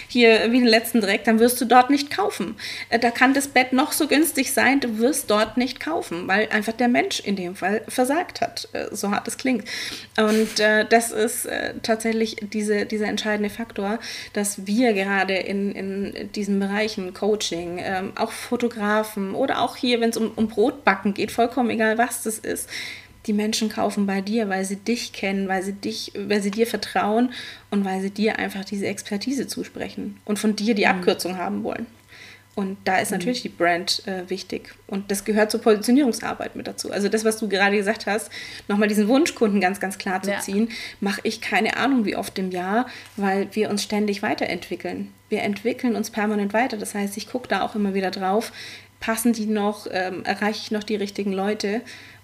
[0.07, 2.55] hier wie den letzten Dreck, dann wirst du dort nicht kaufen.
[2.89, 6.47] Äh, da kann das Bett noch so günstig sein, du wirst dort nicht kaufen, weil
[6.49, 9.65] einfach der Mensch in dem Fall versagt hat, äh, so hart es klingt.
[10.17, 11.47] Und äh, das ist
[11.81, 13.99] tatsächlich diese, dieser entscheidende Faktor,
[14.33, 20.09] dass wir gerade in, in diesen Bereichen Coaching, ähm, auch Fotografen oder auch hier, wenn
[20.09, 22.69] es um, um Brotbacken geht, vollkommen egal, was das ist,
[23.25, 26.67] die Menschen kaufen bei dir, weil sie dich kennen, weil sie dich, weil sie dir
[26.67, 27.31] vertrauen
[27.71, 30.91] und weil sie dir einfach diese Expertise zusprechen und von dir die mhm.
[30.91, 31.87] Abkürzung haben wollen.
[32.55, 33.17] Und da ist mhm.
[33.17, 34.75] natürlich die Brand äh, wichtig.
[34.85, 36.91] Und das gehört zur Positionierungsarbeit mit dazu.
[36.91, 38.29] Also das, was du gerade gesagt hast,
[38.67, 40.75] nochmal diesen Wunschkunden ganz, ganz klar zu ziehen, ja.
[40.99, 42.85] mache ich keine Ahnung wie oft im Jahr,
[43.17, 45.11] weil wir uns ständig weiterentwickeln.
[45.29, 46.77] Wir entwickeln uns permanent weiter.
[46.77, 48.51] Das heißt, ich gucke da auch immer wieder drauf,
[48.99, 51.81] passen die noch, ähm, erreiche ich noch die richtigen Leute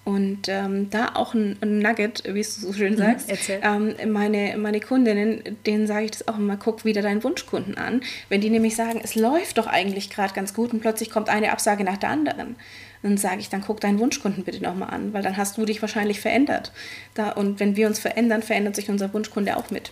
[0.09, 3.31] und ähm, da auch ein, ein, Nugget, wie es so schön mhm, sagst.
[3.61, 8.01] Ähm, meine, meine Kundinnen, denen sage ich das auch immer, guck wieder deinen Wunschkunden an.
[8.27, 11.51] Wenn die nämlich sagen, es läuft doch eigentlich gerade ganz gut und plötzlich kommt eine
[11.51, 12.55] Absage nach der anderen,
[13.03, 15.81] dann sage ich, dann guck deinen Wunschkunden bitte nochmal an, weil dann hast du dich
[15.81, 16.71] wahrscheinlich verändert.
[17.13, 19.91] Da, und wenn wir uns verändern, verändert sich unser Wunschkunde auch mit.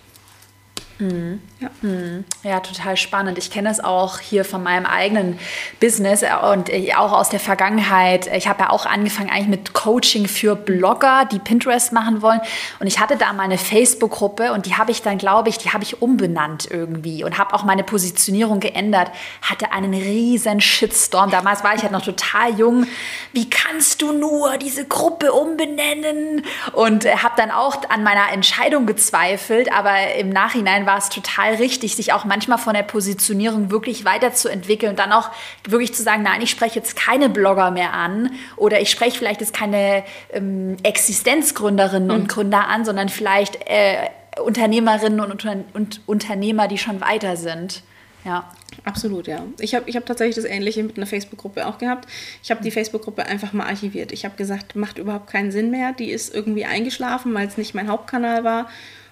[1.00, 1.42] Mhm.
[1.60, 1.70] Ja.
[1.82, 2.26] Mhm.
[2.44, 3.38] ja, total spannend.
[3.38, 5.40] Ich kenne es auch hier von meinem eigenen
[5.80, 8.28] Business und auch aus der Vergangenheit.
[8.28, 12.42] Ich habe ja auch angefangen eigentlich mit Coaching für Blogger, die Pinterest machen wollen.
[12.80, 15.84] Und ich hatte da meine Facebook-Gruppe und die habe ich dann, glaube ich, die habe
[15.84, 19.12] ich umbenannt irgendwie und habe auch meine Positionierung geändert.
[19.42, 21.30] Hatte einen riesen Shitstorm.
[21.30, 22.88] Damals war ich halt noch total jung.
[23.34, 26.44] Wie kannst du nur diese Gruppe umbenennen?
[26.74, 31.96] Und habe dann auch an meiner Entscheidung gezweifelt, aber im Nachhinein war es total richtig,
[31.96, 35.30] sich auch manchmal von der Positionierung wirklich weiterzuentwickeln und dann auch
[35.68, 39.42] wirklich zu sagen, nein, ich spreche jetzt keine Blogger mehr an oder ich spreche vielleicht
[39.42, 42.14] jetzt keine ähm, Existenzgründerinnen mhm.
[42.16, 44.10] und Gründer an, sondern vielleicht äh,
[44.44, 47.84] Unternehmerinnen und, Unter und Unternehmer, die schon weiter sind.
[48.26, 48.50] Ja.
[48.84, 49.44] Absolut, ja.
[49.60, 52.08] Ich habe ich hab tatsächlich das Ähnliche mit einer Facebook-Gruppe auch gehabt.
[52.44, 54.12] Ich habe die Facebook-Gruppe einfach mal archiviert.
[54.12, 55.94] Ich habe gesagt, macht überhaupt keinen Sinn mehr.
[55.94, 58.70] Die ist irgendwie eingeschlafen, weil es nicht mein Hauptkanal war.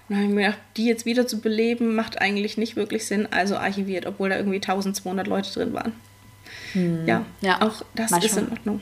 [0.08, 3.06] Und dann habe ich mir gedacht, die jetzt wieder zu beleben, macht eigentlich nicht wirklich
[3.06, 5.92] Sinn, also archiviert, obwohl da irgendwie 1200 Leute drin waren.
[6.72, 7.06] Hm.
[7.06, 8.30] Ja, ja, auch das Manchmal.
[8.30, 8.80] ist in Ordnung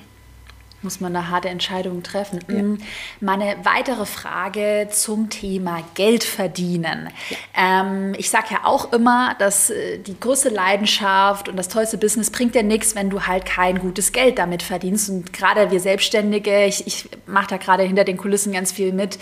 [0.85, 2.41] muss man da harte Entscheidungen treffen.
[2.49, 2.63] Ja.
[2.63, 2.79] Mm,
[3.21, 7.11] meine weitere Frage zum Thema Geld verdienen.
[7.31, 7.37] Ja.
[7.83, 12.31] Ähm, ich sage ja auch immer, dass äh, die größte Leidenschaft und das tollste Business
[12.31, 15.11] bringt dir nichts, wenn du halt kein gutes Geld damit verdienst.
[15.11, 19.19] Und gerade wir Selbstständige, ich, ich mache da gerade hinter den Kulissen ganz viel mit,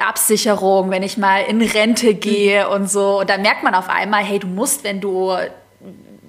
[0.00, 2.72] Absicherung, wenn ich mal in Rente gehe mhm.
[2.72, 3.20] und so.
[3.20, 5.36] Und da merkt man auf einmal, hey, du musst, wenn du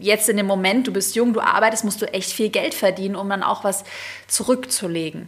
[0.01, 3.15] jetzt in dem Moment, du bist jung, du arbeitest, musst du echt viel Geld verdienen,
[3.15, 3.83] um dann auch was
[4.27, 5.27] zurückzulegen.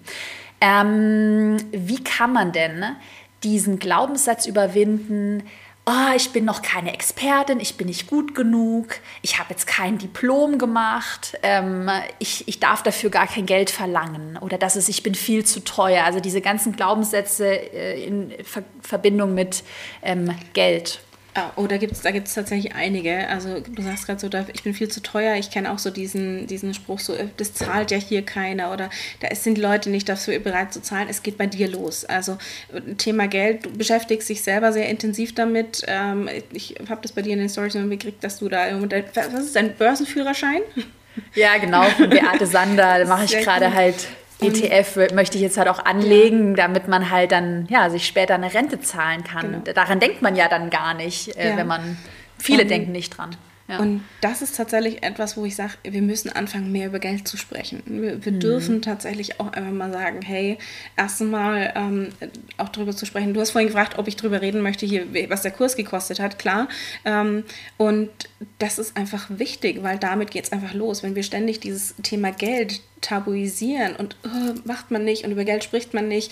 [0.62, 2.86] Ähm, wie kann man denn
[3.44, 5.44] diesen Glaubenssatz überwinden,
[5.86, 9.98] oh, ich bin noch keine Expertin, ich bin nicht gut genug, ich habe jetzt kein
[9.98, 15.04] Diplom gemacht, ähm, ich, ich darf dafür gar kein Geld verlangen oder dass es, ich
[15.04, 16.06] bin viel zu teuer.
[16.06, 19.64] Also diese ganzen Glaubenssätze äh, in Ver Verbindung mit
[20.02, 21.02] ähm, Geld.
[21.36, 23.28] Ah, oh, da gibt es da gibt's tatsächlich einige.
[23.28, 25.36] Also du sagst gerade so, ich bin viel zu teuer.
[25.36, 28.92] Ich kenne auch so diesen, diesen Spruch, so, äh, das zahlt ja hier keiner oder
[29.20, 31.08] da sind Leute nicht dafür bereit zu zahlen.
[31.10, 32.06] Es geht bei dir los.
[32.06, 32.38] Also
[32.98, 35.84] Thema Geld, du beschäftigst dich selber sehr intensiv damit.
[35.88, 39.46] Ähm, ich habe das bei dir in den Stories immer gekriegt, dass du da, was
[39.46, 40.62] ist dein Börsenführerschein?
[41.36, 44.08] Ja, genau, von Beate Sander da mache ich gerade halt
[44.42, 46.68] ETF möchte ich jetzt halt auch anlegen, ja.
[46.68, 49.64] damit man halt dann ja, sich später eine Rente zahlen kann.
[49.64, 49.74] Genau.
[49.74, 51.58] Daran denkt man ja dann gar nicht, äh, ja.
[51.58, 51.98] wenn man,
[52.38, 53.36] viele und, denken nicht dran.
[53.68, 53.80] Ja.
[53.80, 57.38] Und das ist tatsächlich etwas, wo ich sage, wir müssen anfangen, mehr über Geld zu
[57.38, 57.82] sprechen.
[57.86, 58.40] Wir, wir mhm.
[58.42, 60.58] dürfen tatsächlich auch einfach mal sagen, hey,
[60.98, 62.10] erst einmal ähm,
[62.58, 63.34] auch darüber zu sprechen.
[63.34, 66.40] Du hast vorhin gefragt, ob ich darüber reden möchte, hier, was der Kurs gekostet hat,
[66.40, 66.68] klar.
[67.06, 67.46] Ähm,
[67.78, 68.10] und
[68.60, 71.02] das ist einfach wichtig, weil damit geht es einfach los.
[71.02, 75.64] Wenn wir ständig dieses Thema Geld tabuisieren und oh, macht man nicht und über Geld
[75.64, 76.32] spricht man nicht,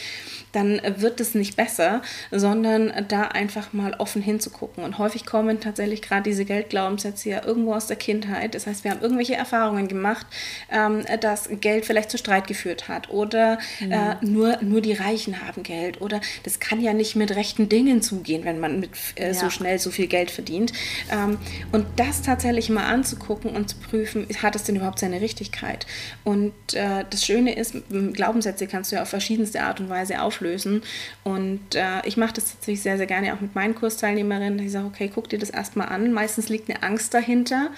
[0.51, 4.83] dann wird es nicht besser, sondern da einfach mal offen hinzugucken.
[4.83, 8.55] Und häufig kommen tatsächlich gerade diese Geldglaubenssätze ja irgendwo aus der Kindheit.
[8.55, 10.25] Das heißt, wir haben irgendwelche Erfahrungen gemacht,
[10.71, 13.91] ähm, dass Geld vielleicht zu Streit geführt hat oder mhm.
[13.91, 18.01] äh, nur, nur die Reichen haben Geld oder das kann ja nicht mit rechten Dingen
[18.01, 19.33] zugehen, wenn man mit äh, ja.
[19.33, 20.73] so schnell so viel Geld verdient.
[21.11, 21.37] Ähm,
[21.71, 25.85] und das tatsächlich mal anzugucken und zu prüfen, hat es denn überhaupt seine Richtigkeit?
[26.23, 30.81] Und äh, das Schöne ist, Glaubenssätze kannst du ja auf verschiedenste Art und Weise auflösen.
[31.23, 34.59] Und äh, ich mache das tatsächlich sehr, sehr gerne auch mit meinen Kursteilnehmerinnen.
[34.59, 36.11] Ich sage, okay, guck dir das erstmal an.
[36.13, 37.69] Meistens liegt eine Angst dahinter.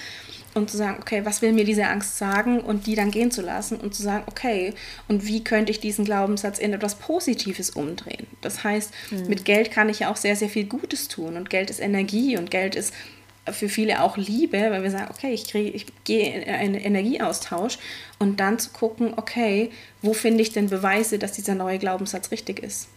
[0.56, 3.42] Und zu sagen, okay, was will mir diese Angst sagen und die dann gehen zu
[3.42, 4.76] lassen und zu sagen, okay,
[5.08, 8.28] und wie könnte ich diesen Glaubenssatz in etwas Positives umdrehen?
[8.42, 9.30] Das heißt, mhm.
[9.30, 12.38] mit Geld kann ich ja auch sehr, sehr viel Gutes tun und Geld ist Energie
[12.38, 12.94] und Geld ist
[13.52, 17.78] für viele auch Liebe, weil wir sagen, okay, ich, kriege, ich gehe in einen Energieaustausch
[18.20, 19.70] und dann zu gucken, okay,
[20.02, 22.88] wo finde ich denn Beweise, dass dieser neue Glaubenssatz richtig ist?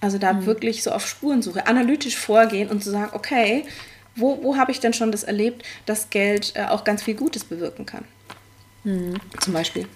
[0.00, 0.46] Also da mhm.
[0.46, 3.64] wirklich so auf Spurensuche, analytisch vorgehen und zu sagen, okay,
[4.16, 7.44] wo, wo habe ich denn schon das erlebt, dass Geld äh, auch ganz viel Gutes
[7.44, 8.04] bewirken kann?
[8.84, 9.14] Mhm.
[9.40, 9.86] Zum Beispiel.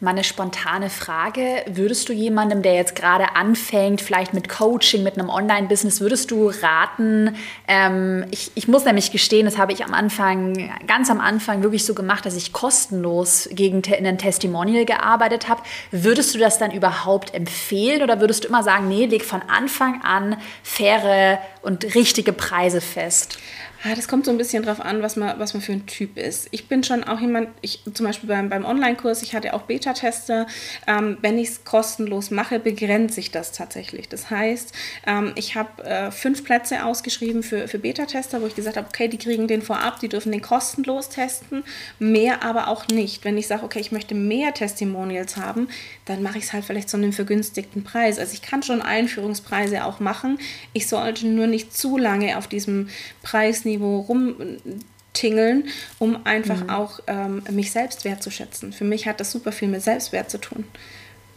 [0.00, 0.04] Ja.
[0.04, 1.64] Mal eine spontane Frage.
[1.66, 6.50] Würdest du jemandem, der jetzt gerade anfängt, vielleicht mit Coaching, mit einem Online-Business, würdest du
[6.62, 11.62] raten, ähm, ich, ich muss nämlich gestehen, das habe ich am Anfang, ganz am Anfang
[11.64, 15.62] wirklich so gemacht, dass ich kostenlos gegen in ein Testimonial gearbeitet habe.
[15.90, 20.02] Würdest du das dann überhaupt empfehlen oder würdest du immer sagen, nee, leg von Anfang
[20.02, 23.38] an faire und richtige Preise fest?
[23.84, 26.18] Ja, das kommt so ein bisschen drauf an, was man, was man für ein Typ
[26.18, 26.48] ist.
[26.50, 30.48] Ich bin schon auch jemand, ich zum Beispiel beim, beim Online-Kurs, ich hatte auch Beta-Tester.
[30.88, 34.08] Ähm, wenn ich es kostenlos mache, begrenze ich das tatsächlich.
[34.08, 34.72] Das heißt,
[35.06, 39.06] ähm, ich habe äh, fünf Plätze ausgeschrieben für, für Beta-Tester, wo ich gesagt habe, okay,
[39.06, 41.62] die kriegen den vorab, die dürfen den kostenlos testen,
[42.00, 43.24] mehr aber auch nicht.
[43.24, 45.68] Wenn ich sage, okay, ich möchte mehr Testimonials haben,
[46.08, 48.18] dann mache ich es halt vielleicht zu einem vergünstigten Preis.
[48.18, 50.38] Also ich kann schon Einführungspreise auch machen.
[50.72, 52.88] Ich sollte nur nicht zu lange auf diesem
[53.22, 55.68] Preis Preisniveau rumtingeln,
[55.98, 56.70] um einfach mhm.
[56.70, 58.72] auch ähm, mich selbst wertzuschätzen.
[58.72, 60.64] Für mich hat das super viel mit Selbstwert zu tun.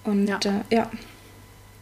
[0.04, 0.40] Und ja.
[0.70, 0.92] Äh, ja.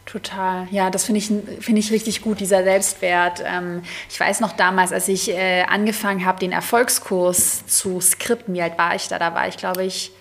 [0.06, 1.28] Total, ja, das finde ich,
[1.64, 3.44] find ich richtig gut, dieser Selbstwert.
[3.46, 8.62] Ähm, ich weiß noch damals, als ich äh, angefangen habe, den Erfolgskurs zu skripten, wie
[8.62, 9.20] alt war ich da?
[9.20, 10.12] Da war ich, glaube ich,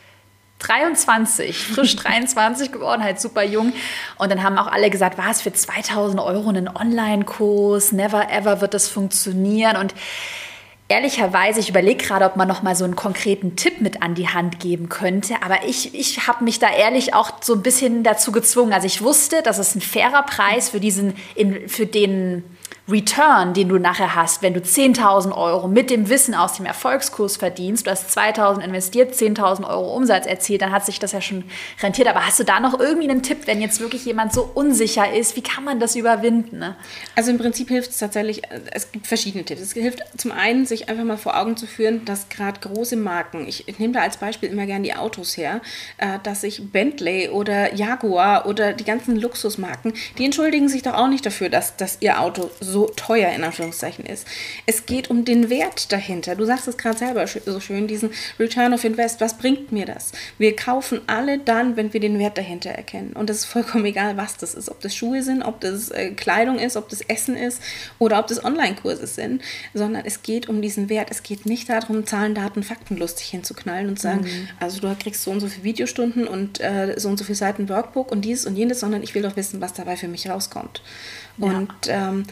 [0.59, 3.73] 23, frisch 23 geworden, halt super jung.
[4.18, 8.75] Und dann haben auch alle gesagt, was für 2000 Euro einen Online-Kurs, never ever wird
[8.75, 9.77] das funktionieren.
[9.77, 9.94] Und
[10.88, 14.29] ehrlicherweise, ich überlege gerade, ob man noch mal so einen konkreten Tipp mit an die
[14.29, 15.35] Hand geben könnte.
[15.44, 18.73] Aber ich, ich habe mich da ehrlich auch so ein bisschen dazu gezwungen.
[18.73, 22.44] Also ich wusste, dass es ein fairer Preis für diesen, in, für den
[22.90, 27.37] Return, den du nachher hast, wenn du 10.000 Euro mit dem Wissen aus dem Erfolgskurs
[27.37, 31.44] verdienst, du hast 2.000 investiert, 10.000 Euro Umsatz erzielt, dann hat sich das ja schon
[31.83, 32.09] rentiert.
[32.09, 35.37] Aber hast du da noch irgendwie einen Tipp, wenn jetzt wirklich jemand so unsicher ist,
[35.37, 36.61] wie kann man das überwinden?
[36.61, 36.77] Ne?
[37.14, 39.61] Also im Prinzip hilft es tatsächlich, es gibt verschiedene Tipps.
[39.61, 43.46] Es hilft zum einen, sich einfach mal vor Augen zu führen, dass gerade große Marken,
[43.46, 45.61] ich, ich nehme da als Beispiel immer gerne die Autos her,
[45.98, 51.09] äh, dass sich Bentley oder Jaguar oder die ganzen Luxusmarken, die entschuldigen sich doch auch
[51.09, 54.26] nicht dafür, dass, dass ihr Auto so so teuer in Anführungszeichen ist.
[54.66, 56.36] Es geht um den Wert dahinter.
[56.36, 59.20] Du sagst es gerade selber so schön, diesen Return of Invest.
[59.20, 60.12] Was bringt mir das?
[60.38, 63.14] Wir kaufen alle dann, wenn wir den Wert dahinter erkennen.
[63.14, 64.70] Und das ist vollkommen egal, was das ist.
[64.70, 67.60] Ob das Schuhe sind, ob das äh, Kleidung ist, ob das Essen ist
[67.98, 69.42] oder ob das Online-Kurse sind.
[69.74, 71.08] Sondern es geht um diesen Wert.
[71.10, 74.48] Es geht nicht darum, Zahlen, Daten, Fakten lustig hinzuknallen und zu sagen, mhm.
[74.60, 77.68] also du kriegst so und so viele Videostunden und äh, so und so viele Seiten
[77.68, 80.82] Workbook und dieses und jenes, sondern ich will doch wissen, was dabei für mich rauskommt.
[81.38, 82.10] Und ja.
[82.10, 82.24] ähm,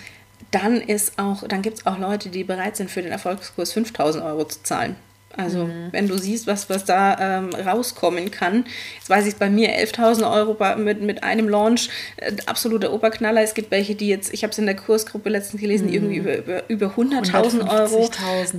[0.51, 4.25] dann ist auch, dann gibt es auch Leute, die bereit sind, für den Erfolgskurs 5000
[4.25, 4.97] Euro zu zahlen.
[5.37, 5.89] Also mhm.
[5.93, 8.65] wenn du siehst, was, was da ähm, rauskommen kann.
[8.97, 13.43] Jetzt weiß ich bei mir 11.000 Euro mit, mit einem Launch, äh, absoluter Oberknaller.
[13.43, 15.93] Es gibt welche, die jetzt, ich habe es in der Kursgruppe letztens gelesen, mhm.
[15.93, 18.11] irgendwie über, über, über 100.000 Euro.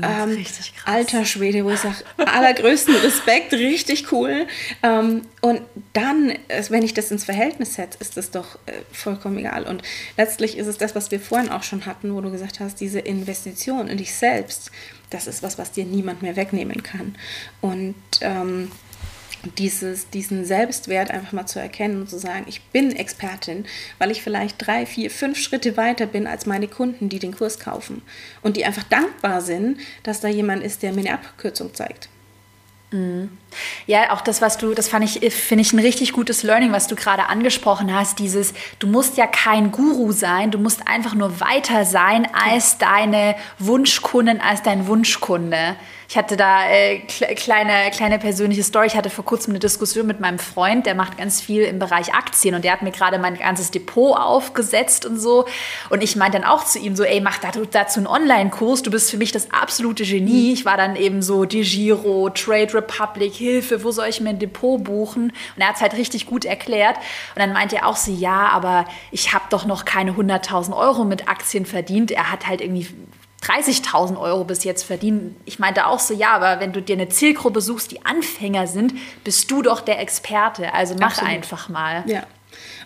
[0.01, 0.95] Ähm, richtig krass.
[0.95, 4.47] Alter Schwede, wo ich sage, allergrößten Respekt, richtig cool.
[4.83, 5.61] Ähm, und
[5.93, 6.33] dann,
[6.69, 9.63] wenn ich das ins Verhältnis setze, ist das doch äh, vollkommen egal.
[9.63, 9.81] Und
[10.17, 12.99] letztlich ist es das, was wir vorhin auch schon hatten, wo du gesagt hast, diese
[12.99, 14.71] Investition in dich selbst
[15.09, 17.15] das ist was, was dir niemand mehr wegnehmen kann.
[17.61, 18.71] Und ähm,
[19.57, 23.65] dieses, diesen Selbstwert einfach mal zu erkennen und zu sagen, ich bin Expertin,
[23.99, 27.59] weil ich vielleicht drei, vier, fünf Schritte weiter bin als meine Kunden, die den Kurs
[27.59, 28.01] kaufen
[28.41, 32.09] und die einfach dankbar sind, dass da jemand ist, der mir eine Abkürzung zeigt.
[33.85, 36.87] Ja, auch das, was du, das fand ich, finde ich ein richtig gutes Learning, was
[36.87, 38.19] du gerade angesprochen hast.
[38.19, 43.35] Dieses, du musst ja kein Guru sein, du musst einfach nur weiter sein als deine
[43.59, 45.75] Wunschkunden, als dein Wunschkunde.
[46.09, 48.87] Ich hatte da äh, kleine, kleine persönliche Story.
[48.87, 52.13] Ich hatte vor kurzem eine Diskussion mit meinem Freund, der macht ganz viel im Bereich
[52.13, 55.45] Aktien und der hat mir gerade mein ganzes Depot aufgesetzt und so.
[55.89, 59.11] Und ich meinte dann auch zu ihm so, ey, mach dazu einen Online-Kurs, du bist
[59.11, 60.53] für mich das absolute Genie.
[60.53, 64.81] Ich war dann eben so DeGiro, Trade Republic, Hilfe, wo soll ich mir ein Depot
[64.81, 65.33] buchen?
[65.55, 66.95] Und er hat es halt richtig gut erklärt.
[67.35, 71.03] Und dann meinte er auch so, ja, aber ich habe doch noch keine 100.000 Euro
[71.03, 72.11] mit Aktien verdient.
[72.11, 72.87] Er hat halt irgendwie
[73.43, 75.35] 30.000 Euro bis jetzt verdienen.
[75.45, 78.93] Ich meinte auch so, ja, aber wenn du dir eine Zielgruppe suchst, die Anfänger sind,
[79.23, 80.73] bist du doch der Experte.
[80.73, 81.33] Also mach Absolut.
[81.33, 82.03] einfach mal.
[82.07, 82.23] Ja.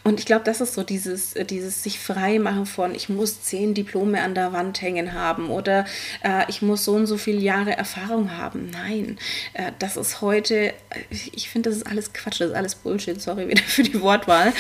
[0.04, 3.44] Und ich glaube, das ist so dieses, äh, dieses sich frei machen von, ich muss
[3.44, 5.86] zehn Diplome an der Wand hängen haben oder
[6.24, 8.72] äh, ich muss so und so viele Jahre Erfahrung haben.
[8.72, 9.18] Nein,
[9.54, 10.74] äh, das ist heute, äh,
[11.12, 14.54] ich finde, das ist alles Quatsch, das ist alles Bullshit, sorry wieder für die Wortwahl.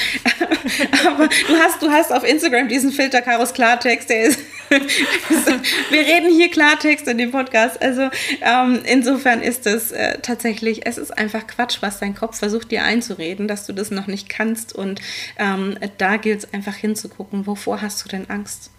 [1.07, 4.39] Aber du hast, du hast auf Instagram diesen Filter Karos Klartext, der ist,
[4.71, 7.81] wir reden hier Klartext in dem Podcast.
[7.81, 8.09] Also
[8.41, 12.83] ähm, insofern ist es äh, tatsächlich, es ist einfach Quatsch, was dein Kopf versucht dir
[12.83, 15.01] einzureden, dass du das noch nicht kannst und
[15.37, 18.71] ähm, da gilt es einfach hinzugucken, wovor hast du denn Angst?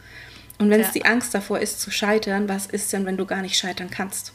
[0.58, 0.86] Und wenn ja.
[0.86, 3.90] es die Angst davor ist zu scheitern, was ist denn, wenn du gar nicht scheitern
[3.90, 4.32] kannst?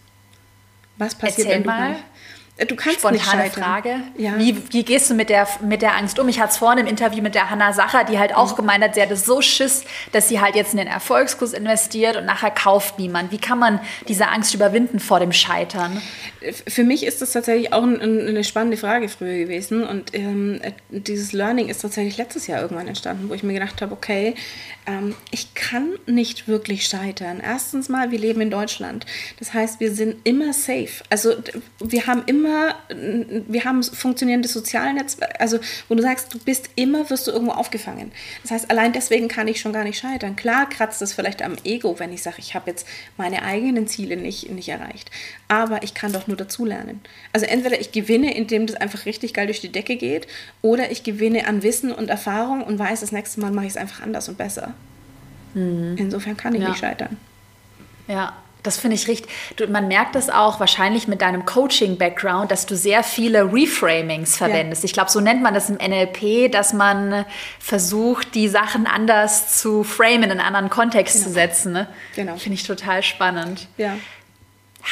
[0.97, 1.95] Was passiert, Erzähl wenn du mal.
[2.57, 4.01] Nicht Du kannst Spontane nicht Frage.
[4.17, 4.37] Ja.
[4.37, 6.27] Wie, wie gehst du mit der, mit der Angst um?
[6.27, 8.55] Ich hatte es vorhin im Interview mit der Hanna Sacher, die halt auch mhm.
[8.57, 12.25] gemeint hat, sie hatte so Schiss, dass sie halt jetzt in den Erfolgskurs investiert und
[12.25, 13.31] nachher kauft niemand.
[13.31, 16.01] Wie kann man diese Angst überwinden vor dem Scheitern?
[16.67, 19.83] Für mich ist das tatsächlich auch ein, eine spannende Frage früher gewesen.
[19.83, 23.93] Und ähm, dieses Learning ist tatsächlich letztes Jahr irgendwann entstanden, wo ich mir gedacht habe,
[23.93, 24.35] okay,
[24.87, 27.41] ähm, ich kann nicht wirklich scheitern.
[27.43, 29.05] Erstens mal, wir leben in Deutschland.
[29.37, 31.03] Das heißt, wir sind immer safe.
[31.09, 31.33] Also
[31.79, 37.27] wir haben immer, wir haben funktionierende Sozialnetzwerke, also wo du sagst, du bist immer, wirst
[37.27, 38.11] du irgendwo aufgefangen.
[38.43, 40.35] Das heißt, allein deswegen kann ich schon gar nicht scheitern.
[40.35, 44.17] Klar kratzt das vielleicht am Ego, wenn ich sage, ich habe jetzt meine eigenen Ziele
[44.17, 45.11] nicht, nicht erreicht.
[45.47, 47.01] Aber ich kann doch nur dazulernen.
[47.33, 50.27] Also entweder ich gewinne, indem das einfach richtig geil durch die Decke geht,
[50.61, 53.77] oder ich gewinne an Wissen und Erfahrung und weiß, das nächste Mal mache ich es
[53.77, 54.73] einfach anders und besser.
[55.53, 55.95] Mhm.
[55.97, 56.69] Insofern kann ich ja.
[56.69, 57.17] nicht scheitern.
[58.07, 58.33] Ja,
[58.67, 59.31] das finde ich richtig.
[59.55, 64.83] Du, man merkt das auch wahrscheinlich mit deinem Coaching-Background, dass du sehr viele Reframings verwendest.
[64.83, 64.85] Ja.
[64.85, 67.25] Ich glaube, so nennt man das im NLP, dass man
[67.59, 71.27] versucht, die Sachen anders zu framen, in einen anderen Kontext genau.
[71.27, 71.73] zu setzen.
[71.73, 71.87] Ne?
[72.15, 72.35] Genau.
[72.37, 73.67] Finde ich total spannend.
[73.77, 73.97] Ja.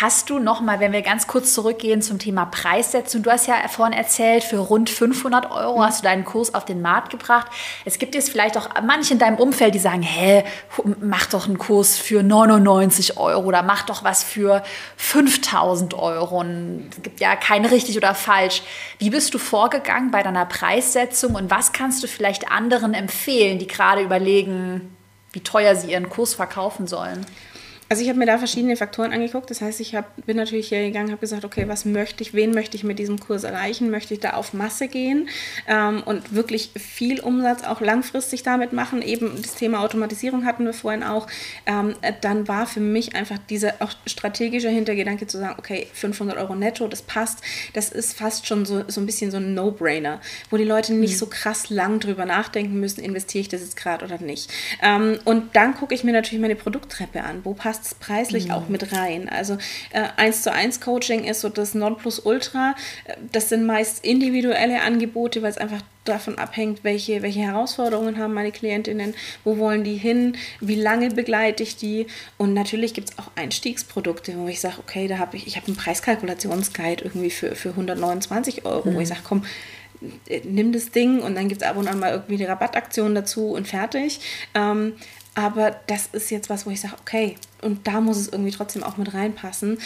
[0.02, 3.56] Hast du noch mal, wenn wir ganz kurz zurückgehen zum Thema Preissetzung, du hast ja
[3.70, 7.48] vorhin erzählt, für rund 500 Euro hast du deinen Kurs auf den Markt gebracht.
[7.86, 10.44] Es gibt jetzt vielleicht auch manche in deinem Umfeld, die sagen, hä,
[11.00, 14.64] mach doch einen Kurs für 99 Euro oder mach doch was für
[14.98, 16.42] 5000 Euro.
[16.42, 18.64] Und es gibt ja keine richtig oder falsch.
[19.00, 23.68] Wie bist du vorgegangen bei deiner Preissetzung und was kannst du vielleicht anderen empfehlen, die
[23.68, 24.94] gerade überlegen,
[25.32, 27.26] wie teuer sie ihren Kurs verkaufen sollen?
[27.88, 29.50] Also ich habe mir da verschiedene Faktoren angeguckt.
[29.52, 32.52] Das heißt, ich hab, bin natürlich hier gegangen, habe gesagt, okay, was möchte ich, wen
[32.52, 33.92] möchte ich mit diesem Kurs erreichen?
[33.92, 35.30] Möchte ich da auf Masse gehen
[35.68, 39.04] ähm, und wirklich viel Umsatz auch langfristig damit machen?
[39.04, 41.28] Eben das Thema Automatisierung hatten wir vorhin auch.
[41.68, 46.56] Ähm, dann war für mich einfach dieser auch strategische Hintergedanke zu sagen, okay, 500 Euro
[46.56, 47.42] netto, das passt.
[47.74, 51.14] Das ist fast schon so, so ein bisschen so ein No-Brainer, wo die Leute nicht
[51.14, 51.18] mhm.
[51.18, 54.50] so krass lang drüber nachdenken müssen, investiere ich das jetzt gerade oder nicht.
[54.82, 57.42] Ähm, und dann gucke ich mir natürlich meine Produkttreppe an.
[57.44, 58.52] Wo passt passt es preislich mhm.
[58.52, 59.30] auch mit rein.
[59.30, 59.58] Also
[59.92, 62.76] äh, 1 zu 1 Coaching ist so das Nonplusultra.
[63.32, 68.52] Das sind meist individuelle Angebote, weil es einfach davon abhängt, welche, welche Herausforderungen haben meine
[68.52, 72.06] Klientinnen, wo wollen die hin, wie lange begleite ich die.
[72.38, 75.68] Und natürlich gibt es auch Einstiegsprodukte, wo ich sage, okay, da habe ich, ich habe
[75.68, 78.96] einen Preiskalkulationsguide irgendwie für, für 129 Euro, mhm.
[78.96, 79.14] wo ich mhm.
[79.14, 79.46] sage, komm,
[80.28, 83.16] äh, nimm das Ding und dann gibt es ab und an mal irgendwie die Rabattaktion
[83.16, 84.20] dazu und fertig.
[84.54, 84.94] Ähm,
[85.36, 88.84] aber das ist jetzt was, wo ich sage, okay, und da muss es irgendwie trotzdem
[88.84, 89.78] auch mit reinpassen.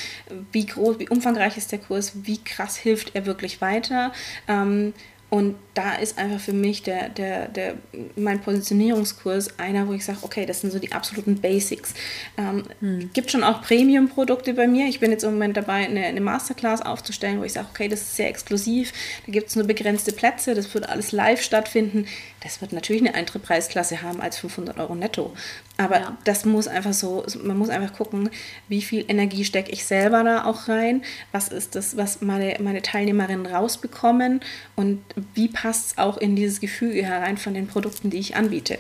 [0.52, 4.14] Wie groß, wie umfangreich ist der Kurs, wie krass hilft er wirklich weiter?
[4.48, 4.94] Ähm,
[5.30, 7.76] und da ist einfach für mich der, der, der,
[8.16, 11.94] mein Positionierungskurs einer, wo ich sage, okay, das sind so die absoluten Basics.
[12.36, 13.12] Ähm, hm.
[13.14, 14.88] Gibt schon auch Premium-Produkte bei mir.
[14.88, 18.02] Ich bin jetzt im Moment dabei, eine, eine Masterclass aufzustellen, wo ich sage, okay, das
[18.02, 18.92] ist sehr exklusiv.
[19.28, 22.08] Da gibt es nur begrenzte Plätze, das wird alles live stattfinden.
[22.42, 25.34] Das wird natürlich eine Eintrittspreisklasse haben als 500 Euro netto.
[25.78, 26.18] Aber ja.
[26.24, 28.30] das muss einfach so, man muss einfach gucken,
[28.68, 32.82] wie viel Energie stecke ich selber da auch rein, was ist das, was meine, meine
[32.82, 34.42] Teilnehmerinnen rausbekommen
[34.76, 38.80] und wie passt es auch in dieses Gefüge herein von den Produkten, die ich anbiete.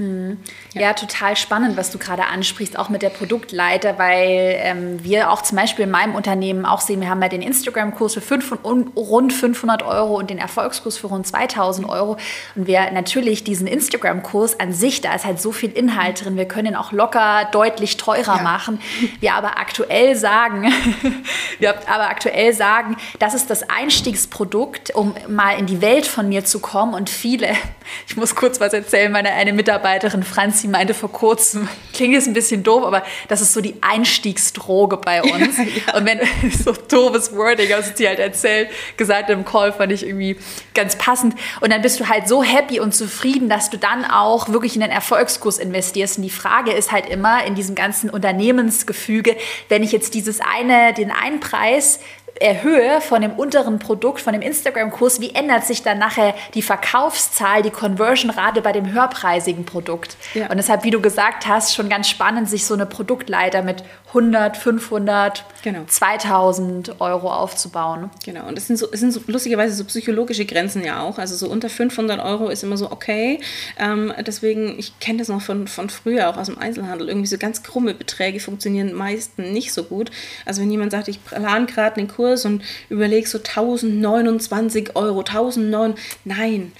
[0.00, 0.38] Mhm.
[0.72, 0.80] Ja.
[0.80, 0.94] ja.
[0.94, 5.58] total spannend, was du gerade ansprichst, auch mit der Produktleiter, weil ähm, wir auch zum
[5.58, 9.82] Beispiel in meinem Unternehmen auch sehen, wir haben ja den Instagram-Kurs für fünf, rund 500
[9.82, 12.16] Euro und den Erfolgskurs für rund 2000 Euro.
[12.54, 16.48] Und wir natürlich diesen Instagram-Kurs an sich, da ist halt so viel Inhalt drin, wir
[16.48, 18.42] können ihn auch locker deutlich teurer ja.
[18.42, 18.80] machen.
[19.20, 20.72] Wir aber aktuell sagen,
[21.58, 26.46] wir aber aktuell sagen, das ist das Einstiegsprodukt, um mal in die Welt von mir
[26.46, 27.48] zu kommen und viele,
[28.08, 32.28] ich muss kurz was erzählen, meine eine Mitarbeiterin Mitarbeiterin Franzi meinte vor kurzem, klingt jetzt
[32.28, 35.56] ein bisschen doof, aber das ist so die Einstiegsdroge bei uns.
[35.58, 35.96] ja.
[35.96, 36.20] Und wenn
[36.52, 40.36] so doofes Wording, also sie halt erzählt, gesagt im Call, fand ich irgendwie
[40.74, 41.34] ganz passend.
[41.60, 44.80] Und dann bist du halt so happy und zufrieden, dass du dann auch wirklich in
[44.80, 46.18] den Erfolgskurs investierst.
[46.18, 49.36] Und die Frage ist halt immer in diesem ganzen Unternehmensgefüge,
[49.68, 52.00] wenn ich jetzt dieses eine, den einen Preis
[52.40, 57.62] erhöhe von dem unteren Produkt, von dem Instagram-Kurs, wie ändert sich dann nachher die Verkaufszahl,
[57.62, 60.16] die Conversion-Rate bei dem höherpreisigen Produkt?
[60.34, 60.50] Ja.
[60.50, 64.56] Und deshalb, wie du gesagt hast, schon ganz spannend, sich so eine Produktleiter mit 100,
[64.56, 65.84] 500, genau.
[65.86, 68.10] 2000 Euro aufzubauen.
[68.24, 71.18] Genau, und es sind, so, es sind so, lustigerweise so psychologische Grenzen ja auch.
[71.18, 73.38] Also so unter 500 Euro ist immer so okay.
[73.78, 77.08] Ähm, deswegen, ich kenne das noch von, von früher, auch aus dem Einzelhandel.
[77.08, 80.10] Irgendwie so ganz krumme Beträge funktionieren meistens nicht so gut.
[80.44, 85.94] Also wenn jemand sagt, ich plane gerade einen Kurs und überlege so 1029 Euro, 1009,
[86.24, 86.72] nein,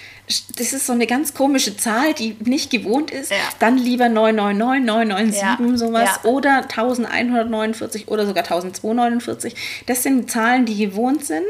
[0.56, 3.36] das ist so eine ganz komische Zahl, die nicht gewohnt ist, ja.
[3.58, 5.86] dann lieber 999, 997, ja.
[5.86, 6.30] sowas ja.
[6.30, 9.54] oder 1149 oder sogar 1249.
[9.86, 11.44] Das sind Zahlen, die gewohnt sind.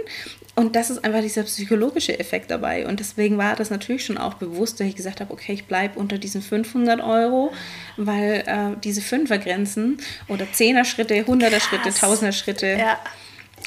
[0.56, 2.86] Und das ist einfach dieser psychologische Effekt dabei.
[2.86, 5.98] Und deswegen war das natürlich schon auch bewusst, dass ich gesagt habe, okay, ich bleibe
[5.98, 7.52] unter diesen 500 Euro,
[7.96, 9.98] weil äh, diese Fünfergrenzen
[10.28, 12.98] oder Zehner-Schritte, Hunderter-Schritte, Tausender-Schritte, ja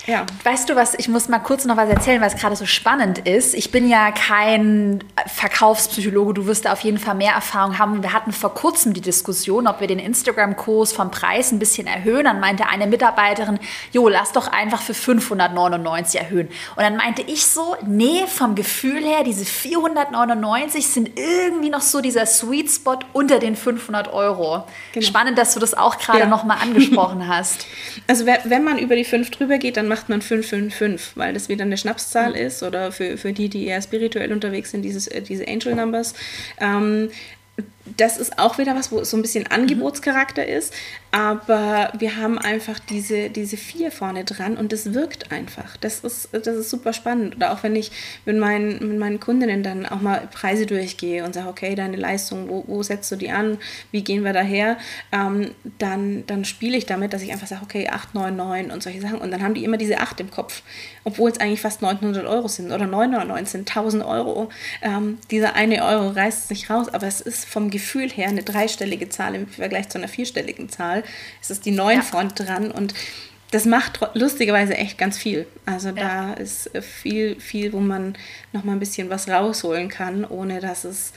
[0.06, 0.26] ja.
[0.44, 3.20] Weißt du was, ich muss mal kurz noch was erzählen, weil es gerade so spannend
[3.20, 3.54] ist.
[3.54, 8.04] Ich bin ja kein Verkaufspsychologe, du wirst da auf jeden Fall mehr Erfahrung haben.
[8.04, 12.26] Wir hatten vor kurzem die Diskussion, ob wir den Instagram-Kurs vom Preis ein bisschen erhöhen.
[12.26, 13.60] Dann meinte eine Mitarbeiterin,
[13.94, 16.50] jo, lass doch einfach für 599 erhöhen.
[16.76, 22.02] Und dann meinte ich so, nee, vom Gefühl her, diese 499 sind irgendwie noch so
[22.02, 24.66] dieser Sweet Spot unter den 500 Euro.
[24.92, 25.06] Genau.
[25.06, 26.26] Spannend, dass du das auch gerade ja.
[26.26, 27.68] nochmal angesprochen hast.
[28.08, 31.66] Also wenn man über die 5 drüber geht, dann macht man 555, weil das wieder
[31.66, 32.48] eine Schnapszahl mhm.
[32.48, 36.16] ist oder für, für die, die eher spirituell unterwegs sind, dieses, äh, diese Angel Numbers.
[36.60, 37.12] Ähm,
[37.98, 40.74] das ist auch wieder was, wo es so ein bisschen Angebotscharakter ist,
[41.12, 45.78] aber wir haben einfach diese, diese vier vorne dran und das wirkt einfach.
[45.78, 47.36] Das ist, das ist super spannend.
[47.36, 47.92] Oder auch wenn ich
[48.26, 52.50] mit meinen, mit meinen Kundinnen dann auch mal Preise durchgehe und sage, okay, deine Leistung,
[52.50, 53.60] wo, wo setzt du die an,
[53.92, 54.78] wie gehen wir daher,
[55.12, 58.82] ähm, dann, dann spiele ich damit, dass ich einfach sage, okay, 8, 9, 9 und
[58.82, 59.20] solche Sachen.
[59.20, 60.64] Und dann haben die immer diese 8 im Kopf,
[61.04, 64.50] obwohl es eigentlich fast 900 Euro sind oder 999 sind, 1000 Euro.
[64.82, 69.10] Ähm, dieser eine Euro reißt sich raus, aber es ist vom Gefühl her eine dreistellige
[69.10, 71.04] Zahl im Vergleich zu einer vierstelligen Zahl.
[71.42, 72.02] Es ist die neun ja.
[72.02, 72.94] Front dran und
[73.52, 75.46] das macht lustigerweise echt ganz viel.
[75.66, 75.94] Also ja.
[75.94, 78.18] da ist viel, viel, wo man
[78.52, 81.14] noch mal ein bisschen was rausholen kann, ohne dass es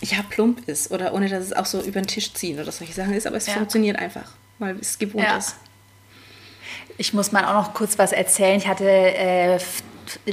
[0.00, 2.92] ja plump ist oder ohne dass es auch so über den Tisch ziehen oder solche
[2.92, 3.26] Sachen ist.
[3.26, 3.54] Aber es ja.
[3.54, 5.36] funktioniert einfach, weil es gewohnt ja.
[5.36, 5.56] ist.
[6.96, 8.58] Ich muss mal auch noch kurz was erzählen.
[8.58, 9.58] Ich hatte äh,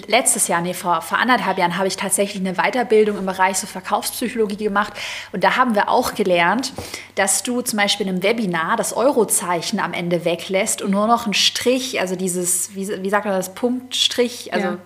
[0.07, 3.67] letztes Jahr, nee, vor, vor anderthalb Jahren habe ich tatsächlich eine Weiterbildung im Bereich so
[3.67, 4.93] Verkaufspsychologie gemacht.
[5.31, 6.73] Und da haben wir auch gelernt,
[7.15, 11.25] dass du zum Beispiel in einem Webinar das Eurozeichen am Ende weglässt und nur noch
[11.25, 14.77] einen Strich, also dieses, wie, wie sagt man das, Punktstrich, also ja.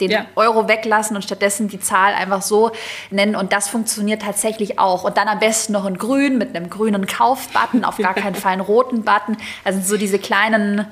[0.00, 0.26] den ja.
[0.36, 2.72] Euro weglassen und stattdessen die Zahl einfach so
[3.10, 3.36] nennen.
[3.36, 5.04] Und das funktioniert tatsächlich auch.
[5.04, 8.52] Und dann am besten noch in grün mit einem grünen Kaufbutton, auf gar keinen Fall
[8.52, 9.36] einen roten Button.
[9.64, 10.86] Also so diese kleinen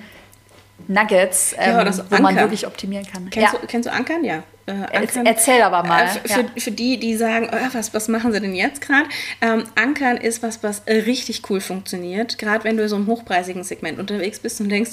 [0.90, 3.30] Nuggets, ähm, ja, wo man wirklich optimieren kann.
[3.30, 3.58] Kennst, ja.
[3.60, 4.24] du, kennst du Ankern?
[4.24, 4.42] Ja.
[4.70, 5.26] Äh, ankern.
[5.26, 6.04] Erzähl aber mal.
[6.04, 6.46] Äh, für, ja.
[6.56, 9.08] für, die, die sagen, oh, was, was machen sie denn jetzt gerade?
[9.40, 12.38] Ähm, ankern ist was, was richtig cool funktioniert.
[12.38, 14.92] Gerade wenn du in so einem hochpreisigen Segment unterwegs bist und denkst,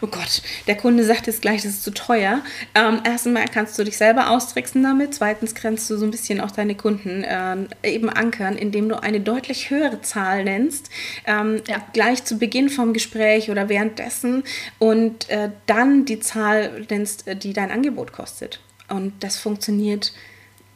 [0.00, 2.40] oh Gott, der Kunde sagt jetzt gleich, das ist zu teuer.
[2.74, 5.14] Ähm, erstmal kannst du dich selber austricksen damit.
[5.14, 9.20] Zweitens kannst du so ein bisschen auch deine Kunden äh, eben ankern, indem du eine
[9.20, 10.90] deutlich höhere Zahl nennst.
[11.26, 11.82] Ähm, ja.
[11.92, 14.44] Gleich zu Beginn vom Gespräch oder währenddessen
[14.78, 18.60] und äh, dann die Zahl nennst, äh, die dein Angebot kostet.
[18.88, 20.12] Und das funktioniert,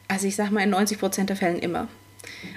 [0.07, 1.87] also ich sag mal, in 90 Prozent der Fällen immer.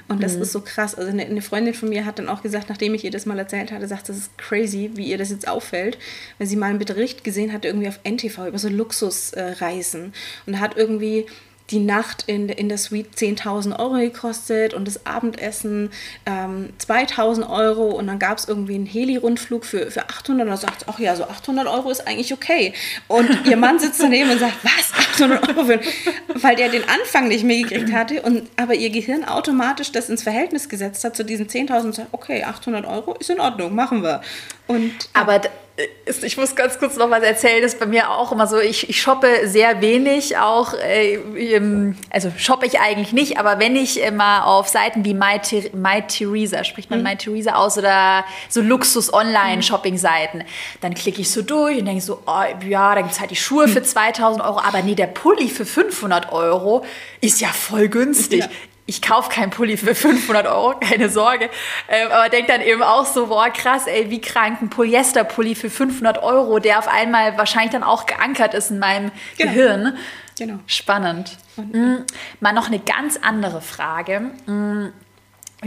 [0.08, 0.42] Und das mhm.
[0.42, 0.94] ist so krass.
[0.94, 3.38] Also eine, eine, Freundin von mir hat dann auch gesagt, nachdem ich ihr das mal
[3.38, 5.98] erzählt hatte, sagt, das ist crazy, wie ihr das jetzt auffällt,
[6.38, 10.04] weil sie mal einen Bericht gesehen hatte, irgendwie auf NTV über so Luxusreisen.
[10.04, 11.26] Äh, und hat irgendwie
[11.70, 15.90] die Nacht in, in der Suite 10.000 Euro gekostet und das Abendessen
[16.24, 20.56] ähm, 2.000 Euro und dann gab es irgendwie einen Heli-Rundflug für, für 800 und dann
[20.56, 22.72] sagt ach ja, so 800 Euro ist eigentlich okay.
[23.08, 25.64] Und ihr Mann sitzt daneben und sagt, was, 800 Euro?
[25.64, 25.80] Für,
[26.34, 30.22] weil der den Anfang nicht mehr gekriegt hatte und aber ihr Gehirn automatisch das ins
[30.22, 34.02] Verhältnis gesetzt hat zu diesen 10.000 und sagt, okay, 800 Euro ist in Ordnung, machen
[34.02, 34.20] wir.
[34.68, 35.40] Und, aber
[36.22, 38.88] ich muss ganz kurz noch was erzählen, das ist bei mir auch immer so, ich,
[38.88, 41.18] ich shoppe sehr wenig, auch, äh,
[42.08, 45.38] also shoppe ich eigentlich nicht, aber wenn ich immer auf Seiten wie My,
[45.74, 47.04] My Theresa, spricht man mhm.
[47.04, 50.44] My Theresa aus, oder so Luxus-Online-Shopping-Seiten,
[50.80, 53.36] dann klicke ich so durch und denke so, oh, ja, da gibt es halt die
[53.36, 56.86] Schuhe für 2000 Euro, aber nee, der Pulli für 500 Euro
[57.20, 58.40] ist ja voll günstig.
[58.40, 58.48] Ja
[58.86, 61.50] ich kaufe keinen Pulli für 500 Euro, keine Sorge.
[61.88, 65.70] Ähm, aber denk dann eben auch so, boah, krass, ey, wie krank ein Polyester-Pulli für
[65.70, 69.52] 500 Euro, der auf einmal wahrscheinlich dann auch geankert ist in meinem genau.
[69.52, 69.98] Gehirn.
[70.38, 70.58] Genau.
[70.66, 71.36] Spannend.
[71.56, 72.04] Und, mhm.
[72.40, 74.30] Mal noch eine ganz andere Frage.
[74.46, 74.92] Mhm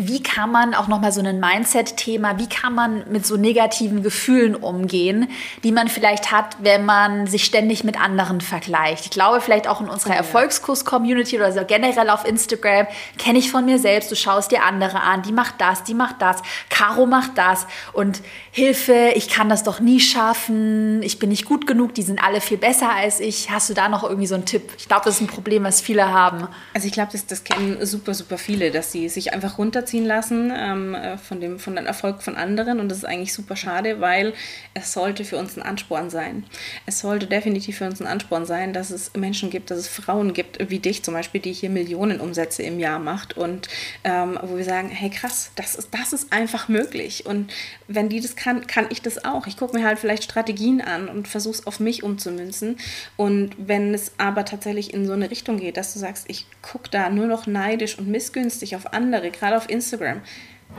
[0.08, 4.56] wie kann man auch nochmal so ein Mindset-Thema, wie kann man mit so negativen Gefühlen
[4.56, 5.30] umgehen,
[5.64, 9.06] die man vielleicht hat, wenn man sich ständig mit anderen vergleicht.
[9.06, 12.88] Ich glaube, vielleicht auch in unserer Erfolgskurs-Community oder so generell auf Instagram
[13.18, 16.22] kenne ich von mir selbst, du schaust dir andere an, die macht das, die macht
[16.22, 18.22] das, Caro macht das und
[18.52, 22.42] Hilfe, ich kann das doch nie schaffen, ich bin nicht gut genug, die sind alle
[22.42, 23.52] viel besser als ich.
[23.52, 24.72] Hast du da noch irgendwie so einen Tipp?
[24.78, 26.48] Ich glaube, das ist ein Problem, was viele haben.
[26.74, 30.06] Also ich glaube, das, das kennen super, super viele, dass sie sich einfach runter runterziehen
[30.06, 32.80] lassen ähm, äh, von, dem, von dem Erfolg von anderen.
[32.80, 34.34] Und das ist eigentlich super schade, weil
[34.74, 36.46] es sollte für uns ein Ansporn sein.
[36.86, 40.34] Es sollte definitiv für uns ein Ansporn sein, dass es Menschen gibt, dass es Frauen
[40.34, 43.68] gibt, wie dich zum Beispiel, die hier Millionen Umsätze im Jahr macht und
[44.04, 47.26] ähm, wo wir sagen, hey krass, das ist, das ist einfach möglich.
[47.26, 47.52] Und
[47.88, 49.48] wenn die das kann, kann ich das auch.
[49.48, 52.78] Ich gucke mir halt vielleicht Strategien an und versuche es auf mich umzumünzen.
[53.18, 56.90] Und wenn es aber tatsächlich in so eine Richtung geht, dass du sagst, ich gucke
[56.90, 59.79] da nur noch neidisch und missgünstig auf andere, gerade auf Instagram,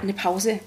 [0.02, 0.60] eine Pause.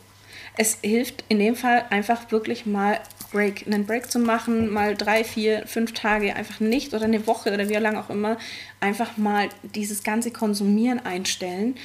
[0.58, 3.00] Es hilft in dem Fall einfach wirklich mal
[3.32, 7.52] Break, einen Break zu machen, mal drei, vier, fünf Tage einfach nicht oder eine Woche
[7.52, 8.38] oder wie lange auch immer,
[8.80, 11.76] einfach mal dieses ganze Konsumieren einstellen,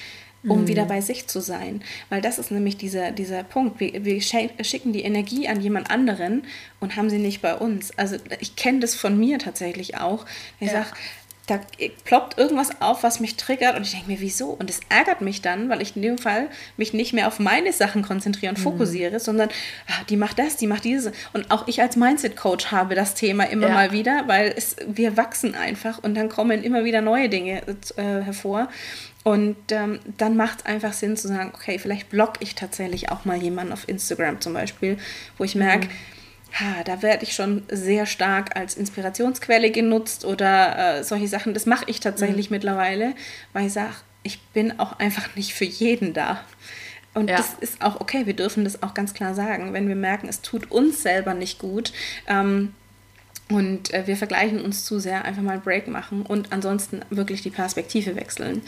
[0.44, 0.68] um mhm.
[0.68, 1.82] wieder bei sich zu sein.
[2.10, 3.80] Weil das ist nämlich dieser, dieser Punkt.
[3.80, 6.44] Wir, wir schicken die Energie an jemand anderen
[6.80, 7.96] und haben sie nicht bei uns.
[7.96, 10.26] Also ich kenne das von mir tatsächlich auch.
[10.60, 10.84] Ich ja.
[10.84, 10.96] sage,
[11.48, 11.60] da
[12.04, 14.50] ploppt irgendwas auf, was mich triggert und ich denke mir, wieso?
[14.50, 17.72] Und es ärgert mich dann, weil ich in dem Fall mich nicht mehr auf meine
[17.72, 18.62] Sachen konzentriere und mhm.
[18.62, 19.48] fokussiere, sondern
[19.88, 21.12] ach, die macht das, die macht diese.
[21.32, 23.74] Und auch ich als Mindset-Coach habe das Thema immer ja.
[23.74, 27.62] mal wieder, weil es, wir wachsen einfach und dann kommen immer wieder neue Dinge
[27.96, 28.68] äh, hervor.
[29.24, 33.24] Und ähm, dann macht es einfach Sinn zu sagen, okay, vielleicht blogge ich tatsächlich auch
[33.24, 34.98] mal jemanden auf Instagram zum Beispiel,
[35.38, 36.17] wo ich merke, mhm
[36.52, 41.54] ha, da werde ich schon sehr stark als Inspirationsquelle genutzt oder äh, solche Sachen.
[41.54, 42.56] Das mache ich tatsächlich mhm.
[42.56, 43.14] mittlerweile,
[43.52, 46.40] weil ich sage, ich bin auch einfach nicht für jeden da.
[47.14, 47.36] Und ja.
[47.36, 49.72] das ist auch okay, wir dürfen das auch ganz klar sagen.
[49.72, 51.92] Wenn wir merken, es tut uns selber nicht gut
[52.26, 52.74] ähm,
[53.48, 57.42] und äh, wir vergleichen uns zu sehr, einfach mal einen Break machen und ansonsten wirklich
[57.42, 58.62] die Perspektive wechseln.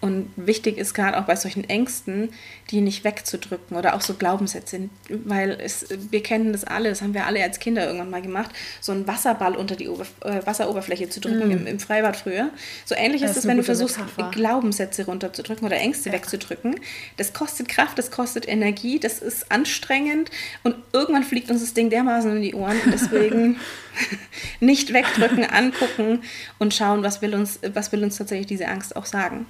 [0.00, 2.30] Und wichtig ist gerade auch bei solchen Ängsten,
[2.70, 7.12] die nicht wegzudrücken oder auch so Glaubenssätze, weil es, wir kennen das alle, das haben
[7.12, 11.10] wir alle als Kinder irgendwann mal gemacht, so einen Wasserball unter die Oberf äh, Wasseroberfläche
[11.10, 11.52] zu drücken mm.
[11.52, 12.50] im, im, Freibad früher.
[12.86, 14.30] So ähnlich das ist es, wenn du versuchst, Metapher.
[14.30, 16.14] Glaubenssätze runterzudrücken oder Ängste ja.
[16.14, 16.76] wegzudrücken.
[17.18, 20.30] Das kostet Kraft, das kostet Energie, das ist anstrengend
[20.62, 22.78] und irgendwann fliegt uns das Ding dermaßen in die Ohren.
[22.90, 23.58] Deswegen
[24.60, 26.22] nicht wegdrücken, angucken
[26.58, 29.46] und schauen, was will uns, was will uns tatsächlich diese Angst auch sagen.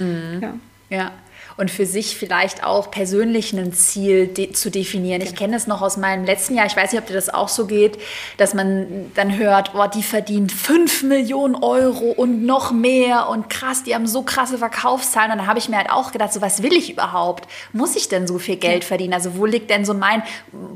[0.00, 0.40] Mhm.
[0.40, 0.54] Ja.
[0.88, 1.12] ja.
[1.60, 5.20] Und für sich vielleicht auch persönlich ein Ziel de zu definieren.
[5.20, 7.48] Ich kenne das noch aus meinem letzten Jahr, ich weiß nicht, ob dir das auch
[7.48, 7.98] so geht,
[8.38, 13.82] dass man dann hört, oh, die verdienen 5 Millionen Euro und noch mehr und krass,
[13.82, 15.32] die haben so krasse Verkaufszahlen.
[15.32, 17.46] Und dann habe ich mir halt auch gedacht, so was will ich überhaupt?
[17.72, 19.12] Muss ich denn so viel Geld verdienen?
[19.12, 20.22] Also wo liegt denn so mein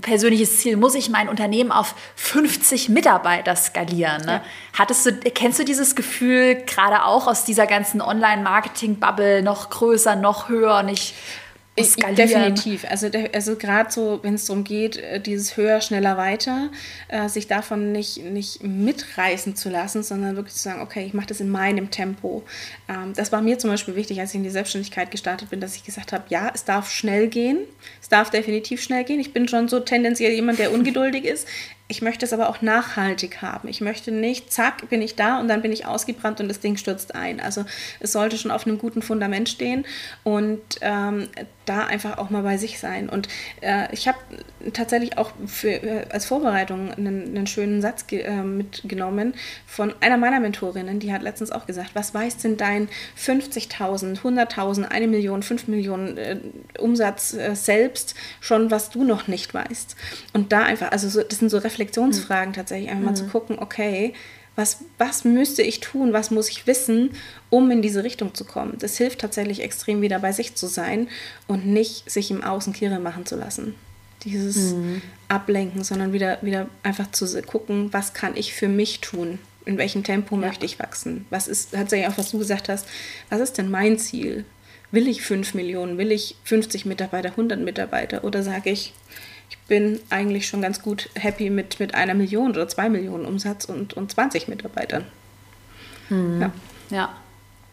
[0.03, 0.77] persönliches Ziel?
[0.77, 4.23] Muss ich mein Unternehmen auf 50 Mitarbeiter skalieren?
[4.27, 4.33] Ne?
[4.33, 4.43] Ja.
[4.79, 10.49] Hattest du, kennst du dieses Gefühl gerade auch aus dieser ganzen Online-Marketing-Bubble noch größer, noch
[10.49, 11.15] höher, nicht
[11.83, 12.15] skalieren.
[12.15, 12.85] Definitiv.
[12.89, 16.71] Also, also gerade so, wenn es darum geht, äh, dieses höher, schneller, weiter,
[17.09, 21.27] äh, sich davon nicht, nicht mitreißen zu lassen, sondern wirklich zu sagen, okay, ich mache
[21.27, 22.45] das in meinem Tempo.
[22.89, 25.75] Ähm, das war mir zum Beispiel wichtig, als ich in die Selbstständigkeit gestartet bin, dass
[25.75, 27.59] ich gesagt habe, ja, es darf schnell gehen.
[28.01, 29.19] Es darf definitiv schnell gehen.
[29.19, 31.49] Ich bin schon so tendenziell jemand, der ungeduldig ist.
[31.87, 33.69] Ich möchte es aber auch nachhaltig haben.
[33.69, 36.79] Ich möchte nicht, zack, bin ich da und dann bin ich ausgebrannt und das Ding
[36.79, 37.41] stürzt ein.
[37.41, 37.67] Also
[38.01, 39.85] es sollte schon auf einem guten Fundament stehen
[40.23, 41.29] und ähm,
[41.67, 43.09] da einfach auch mal bei sich sein.
[43.09, 43.29] Und
[43.61, 44.19] äh, ich habe
[44.73, 49.35] tatsächlich auch für, äh, als Vorbereitung einen, einen schönen Satz äh, mitgenommen
[49.67, 54.85] von einer meiner Mentorinnen, die hat letztens auch gesagt, was weiß denn dein 50.000, 100.000,
[54.85, 56.39] eine Million, 5 Millionen äh,
[56.79, 59.97] Umsatz äh, selbst schon, was du noch nicht weißt.
[60.33, 62.55] Und da einfach, also so, das sind so Reflexionsfragen mhm.
[62.55, 63.07] tatsächlich, einfach mhm.
[63.07, 64.15] mal zu gucken, okay,
[64.57, 67.11] was, was müsste ich tun, was muss ich wissen,
[67.51, 68.77] um in diese Richtung zu kommen.
[68.79, 71.09] Das hilft tatsächlich extrem wieder bei sich zu sein
[71.49, 73.75] und nicht sich im Außen kirre machen zu lassen.
[74.23, 75.03] Dieses mhm.
[75.29, 79.39] Ablenken, sondern wieder, wieder einfach zu gucken, was kann ich für mich tun?
[79.67, 80.43] In welchem Tempo ja.
[80.43, 81.27] möchte ich wachsen?
[81.31, 82.87] Was ist, tatsächlich auch, was du gesagt hast,
[83.31, 84.45] was ist denn mein Ziel?
[84.93, 85.99] Will ich 5 Millionen?
[85.99, 88.23] Will ich 50 Mitarbeiter, 100 Mitarbeiter?
[88.23, 88.93] Oder sage ich,
[89.51, 93.65] ich bin eigentlich schon ganz gut happy mit, mit einer Million oder zwei Millionen Umsatz
[93.65, 95.07] und, und 20 Mitarbeitern.
[96.09, 96.41] Hm.
[96.41, 96.53] Ja.
[96.91, 97.17] ja.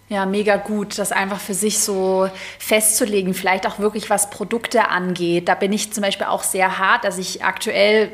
[0.09, 5.47] Ja, mega gut, das einfach für sich so festzulegen, vielleicht auch wirklich was Produkte angeht.
[5.47, 8.11] Da bin ich zum Beispiel auch sehr hart, dass ich aktuell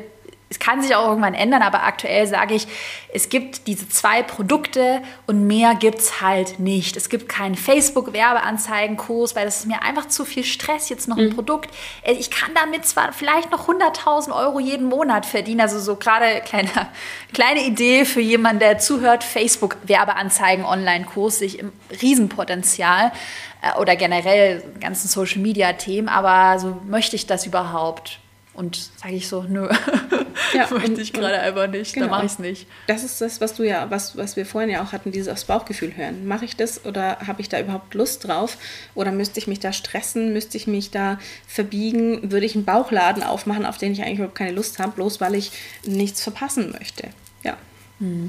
[0.50, 2.66] es kann sich auch irgendwann ändern, aber aktuell sage ich,
[3.12, 6.96] es gibt diese zwei Produkte und mehr gibt es halt nicht.
[6.96, 11.26] Es gibt keinen Facebook-Werbeanzeigenkurs, weil das ist mir einfach zu viel Stress, jetzt noch ein
[11.26, 11.34] mhm.
[11.34, 11.68] Produkt.
[12.02, 16.40] Äh, ich kann damit zwar vielleicht noch 100.000 Euro jeden Monat verdienen, also so gerade
[16.46, 16.70] kleine,
[17.34, 23.12] kleine Idee für jemanden, der zuhört, Facebook-Werbeanzeigen-Online-Kurs, sich im Riesenpotenzial
[23.60, 28.18] äh, oder generell ganzen Social-Media-Themen, aber so möchte ich das überhaupt?
[28.58, 29.68] Und sage ich so, nö,
[30.52, 32.06] ja, möchte ich gerade einfach nicht, genau.
[32.06, 32.66] da mache ich es nicht.
[32.88, 35.44] Das ist das, was du ja, was, was wir vorhin ja auch hatten, dieses aufs
[35.44, 36.26] Bauchgefühl hören.
[36.26, 38.58] Mache ich das oder habe ich da überhaupt Lust drauf?
[38.96, 40.32] Oder müsste ich mich da stressen?
[40.32, 42.32] Müsste ich mich da verbiegen?
[42.32, 45.36] Würde ich einen Bauchladen aufmachen, auf den ich eigentlich überhaupt keine Lust habe, bloß weil
[45.36, 45.52] ich
[45.84, 47.10] nichts verpassen möchte?
[47.44, 47.56] Ja.
[48.00, 48.28] Hm.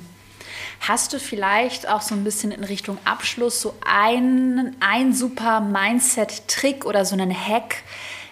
[0.81, 6.85] Hast du vielleicht auch so ein bisschen in Richtung Abschluss so einen, ein super Mindset-Trick
[6.85, 7.77] oder so einen Hack,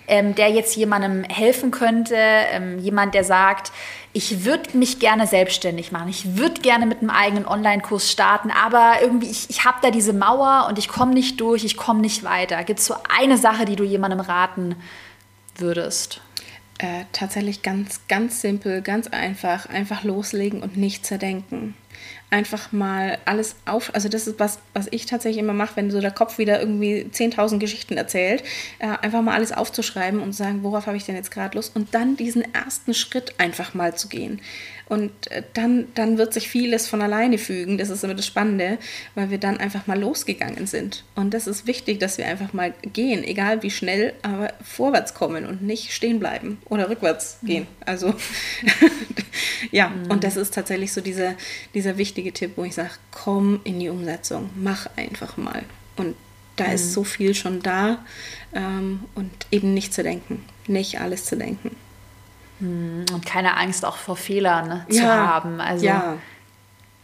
[0.08, 3.72] ähm, der jetzt jemandem helfen könnte, ähm, jemand, der sagt,
[4.14, 9.02] ich würde mich gerne selbstständig machen, ich würde gerne mit einem eigenen Online-Kurs starten, aber
[9.02, 12.24] irgendwie, ich, ich habe da diese Mauer und ich komme nicht durch, ich komme nicht
[12.24, 12.64] weiter.
[12.64, 14.76] Gibt es so eine Sache, die du jemandem raten
[15.56, 16.22] würdest?
[16.80, 21.76] Äh, tatsächlich ganz, ganz simpel, ganz einfach, einfach loslegen und nicht zerdenken
[22.30, 23.94] einfach mal alles auf.
[23.96, 27.08] Also das ist was, was ich tatsächlich immer mache, wenn so der Kopf wieder irgendwie
[27.12, 28.44] 10.000 Geschichten erzählt,
[28.80, 31.76] äh, einfach mal alles aufzuschreiben und zu sagen, worauf habe ich denn jetzt gerade Lust
[31.76, 34.42] und dann diesen ersten Schritt einfach mal zu gehen.
[34.90, 37.78] Und äh, dann, dann wird sich vieles von alleine fügen.
[37.78, 38.78] Das ist immer das Spannende,
[39.16, 41.04] weil wir dann einfach mal losgegangen sind.
[41.16, 45.46] Und das ist wichtig, dass wir einfach mal gehen, egal wie schnell, aber vorwärts kommen
[45.46, 47.48] und nicht stehen bleiben oder rückwärts mhm.
[47.48, 47.68] gehen.
[47.86, 48.14] Also
[49.72, 50.12] ja, mhm.
[50.12, 51.36] und das ist tatsächlich so dieser,
[51.74, 55.64] dieser wichtige Tipp, wo ich sage, komm in die Umsetzung, mach einfach mal.
[55.98, 56.16] Und
[56.56, 56.74] da mhm.
[56.74, 58.06] ist so viel schon da
[58.54, 61.76] ähm, und eben nicht zu denken, nicht alles zu denken.
[62.60, 65.62] Hm, und keine Angst auch vor Fehlern ne, zu ja, haben.
[65.62, 66.18] Also ja.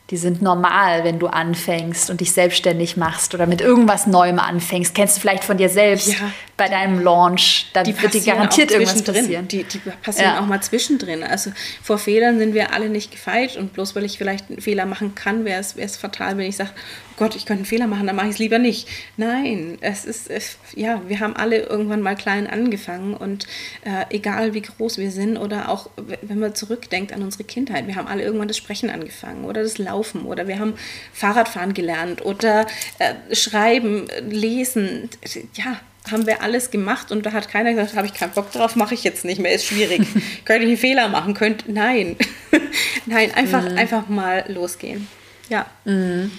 [0.09, 4.95] die sind normal, wenn du anfängst und dich selbstständig machst oder mit irgendwas Neuem anfängst.
[4.95, 7.69] Kennst du vielleicht von dir selbst ja, bei deinem Launch?
[7.73, 9.47] Da die wird dir garantiert irgendwas passieren.
[9.47, 11.23] Die, die passieren auch mal zwischendrin.
[11.23, 11.51] Also
[11.83, 15.13] vor Fehlern sind wir alle nicht gefeit und bloß weil ich vielleicht einen Fehler machen
[15.13, 16.71] kann, wäre es fatal, wenn ich sage,
[17.17, 18.87] Gott, ich könnte einen Fehler machen, dann mache ich es lieber nicht.
[19.17, 20.29] Nein, es ist,
[20.75, 23.45] ja, wir haben alle irgendwann mal klein angefangen und
[23.85, 25.89] äh, egal wie groß wir sind oder auch
[26.21, 29.77] wenn man zurückdenkt an unsere Kindheit, wir haben alle irgendwann das Sprechen angefangen oder das
[29.77, 30.73] Laufen oder wir haben
[31.13, 32.65] Fahrradfahren gelernt oder
[32.99, 35.09] äh, Schreiben, Lesen,
[35.55, 35.79] ja,
[36.11, 38.93] haben wir alles gemacht und da hat keiner gesagt, habe ich keinen Bock drauf, mache
[38.93, 40.01] ich jetzt nicht mehr, ist schwierig.
[40.45, 41.33] könnte ich einen Fehler machen?
[41.33, 42.17] Könnt, nein.
[43.05, 43.77] nein, einfach, mhm.
[43.77, 45.07] einfach mal losgehen.
[45.49, 45.65] Ja.
[45.85, 46.31] Mhm.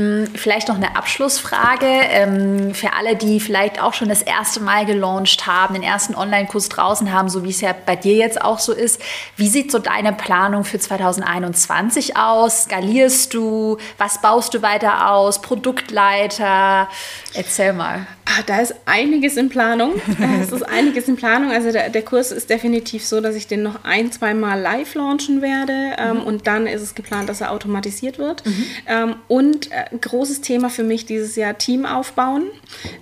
[0.00, 4.86] Hm, vielleicht noch eine Abschlussfrage ähm, für alle, die vielleicht auch schon das erste Mal
[4.86, 8.60] gelauncht haben, den ersten Online-Kurs draußen haben, so wie es ja bei dir jetzt auch
[8.60, 9.02] so ist.
[9.36, 12.62] Wie sieht so deine Planung für 2021 aus?
[12.62, 13.76] Skalierst du?
[13.98, 15.42] Was baust du weiter aus?
[15.42, 16.88] Produktleiter?
[17.34, 18.06] Erzähl mal.
[18.24, 19.94] Ah, da ist einiges in Planung.
[20.40, 21.50] es ist einiges in Planung.
[21.50, 24.94] Also der, der, Kurs ist definitiv so, dass ich den noch ein, zwei Mal live
[24.94, 25.96] launchen werde.
[25.98, 26.22] Ähm, mhm.
[26.22, 28.44] Und dann ist es geplant, dass er automatisiert wird.
[28.46, 28.64] Mhm.
[28.86, 32.44] Ähm, und äh, großes Thema für mich dieses Jahr Team aufbauen,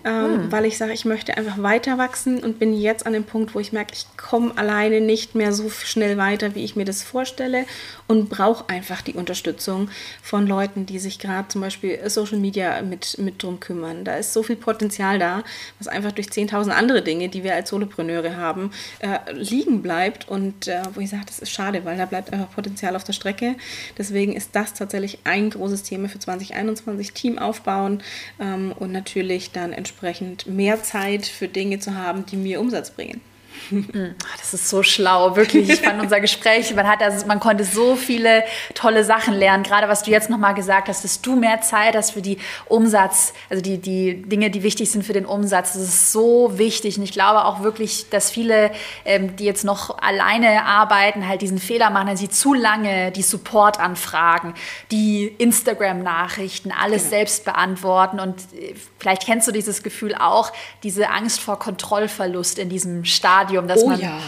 [0.05, 0.53] ähm, mhm.
[0.53, 3.61] weil ich sage, ich möchte einfach weiter wachsen und bin jetzt an dem Punkt, wo
[3.61, 7.65] ich merke, ich komme alleine nicht mehr so schnell weiter, wie ich mir das vorstelle
[8.07, 9.91] und brauche einfach die Unterstützung
[10.23, 14.05] von Leuten, die sich gerade zum Beispiel Social Media mit, mit drum kümmern.
[14.05, 15.43] Da ist so viel Potenzial da,
[15.79, 20.29] was einfach durch 10.000 andere Dinge, die wir als Solopreneure haben, äh, liegen bleibt.
[20.29, 23.13] Und äh, wo ich sage, das ist schade, weil da bleibt einfach Potenzial auf der
[23.13, 23.57] Strecke.
[23.97, 27.13] Deswegen ist das tatsächlich ein großes Thema für 2021.
[27.13, 28.03] Team aufbauen
[28.41, 33.21] ähm, und natürlich dann entsprechend mehr Zeit für Dinge zu haben, die mir Umsatz bringen.
[33.71, 35.69] Hm, das ist so schlau, wirklich.
[35.69, 38.45] Ich fand unser Gespräch, man, hat also, man konnte so viele
[38.75, 39.63] tolle Sachen lernen.
[39.63, 43.33] Gerade was du jetzt nochmal gesagt hast, dass du mehr Zeit hast für die Umsatz,
[43.51, 45.75] also die, die Dinge, die wichtig sind für den Umsatz.
[45.75, 46.97] Das ist so wichtig.
[46.99, 48.71] Und ich glaube auch wirklich, dass viele,
[49.05, 53.23] ähm, die jetzt noch alleine arbeiten, halt diesen Fehler machen, dass sie zu lange die
[53.23, 54.55] Support-Anfragen,
[54.91, 57.11] die Instagram-Nachrichten, alles genau.
[57.11, 58.21] selbst beantworten.
[58.21, 60.53] Und äh, vielleicht kennst du dieses Gefühl auch,
[60.83, 64.01] diese Angst vor Kontrollverlust in diesem Stadium Stadium, dass oh, man.
[64.01, 64.21] Ja.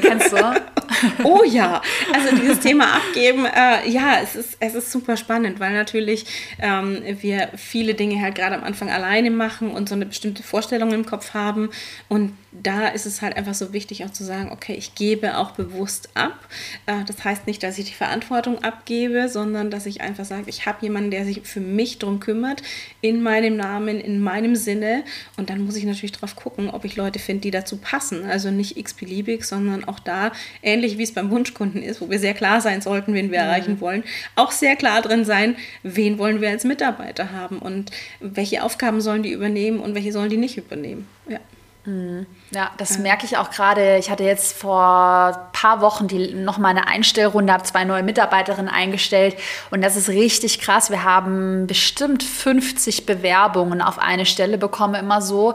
[0.00, 0.36] Kennst du?
[1.24, 1.82] oh ja.
[2.12, 6.26] Also dieses Thema Abgeben, äh, ja, es ist, es ist super spannend, weil natürlich
[6.58, 10.92] ähm, wir viele Dinge halt gerade am Anfang alleine machen und so eine bestimmte Vorstellung
[10.92, 11.70] im Kopf haben.
[12.08, 15.52] Und da ist es halt einfach so wichtig auch zu sagen, okay, ich gebe auch
[15.52, 16.48] bewusst ab.
[16.86, 20.64] Äh, das heißt nicht, dass ich die Verantwortung abgebe, sondern dass ich einfach sage, ich
[20.66, 22.62] habe jemanden, der sich für mich darum kümmert,
[23.00, 25.04] in meinem Namen, in meinem Sinne.
[25.36, 28.24] Und dann muss ich natürlich drauf gucken, ob ich Leute finde, die dazu passen.
[28.24, 30.30] Also nicht x-beliebig, sondern auch da,
[30.62, 33.46] ähnlich wie es beim Wunschkunden ist, wo wir sehr klar sein sollten, wen wir mhm.
[33.46, 34.04] erreichen wollen,
[34.36, 37.90] auch sehr klar drin sein, wen wollen wir als Mitarbeiter haben und
[38.20, 41.08] welche Aufgaben sollen die übernehmen und welche sollen die nicht übernehmen.
[41.28, 41.40] Ja.
[41.86, 42.26] Mhm.
[42.50, 43.98] Ja, das merke ich auch gerade.
[43.98, 48.02] Ich hatte jetzt vor ein paar Wochen die, noch mal eine Einstellrunde, habe zwei neue
[48.02, 49.36] Mitarbeiterinnen eingestellt
[49.70, 50.90] und das ist richtig krass.
[50.90, 55.54] Wir haben bestimmt 50 Bewerbungen auf eine Stelle bekommen, immer so.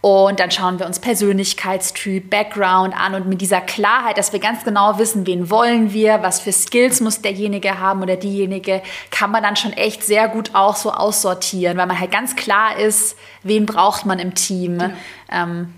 [0.00, 4.64] Und dann schauen wir uns Persönlichkeitstyp, Background an und mit dieser Klarheit, dass wir ganz
[4.64, 8.80] genau wissen, wen wollen wir, was für Skills muss derjenige haben oder diejenige,
[9.10, 12.78] kann man dann schon echt sehr gut auch so aussortieren, weil man halt ganz klar
[12.78, 14.78] ist, wen braucht man im Team.
[14.78, 14.94] Genau.
[15.30, 15.74] Ähm,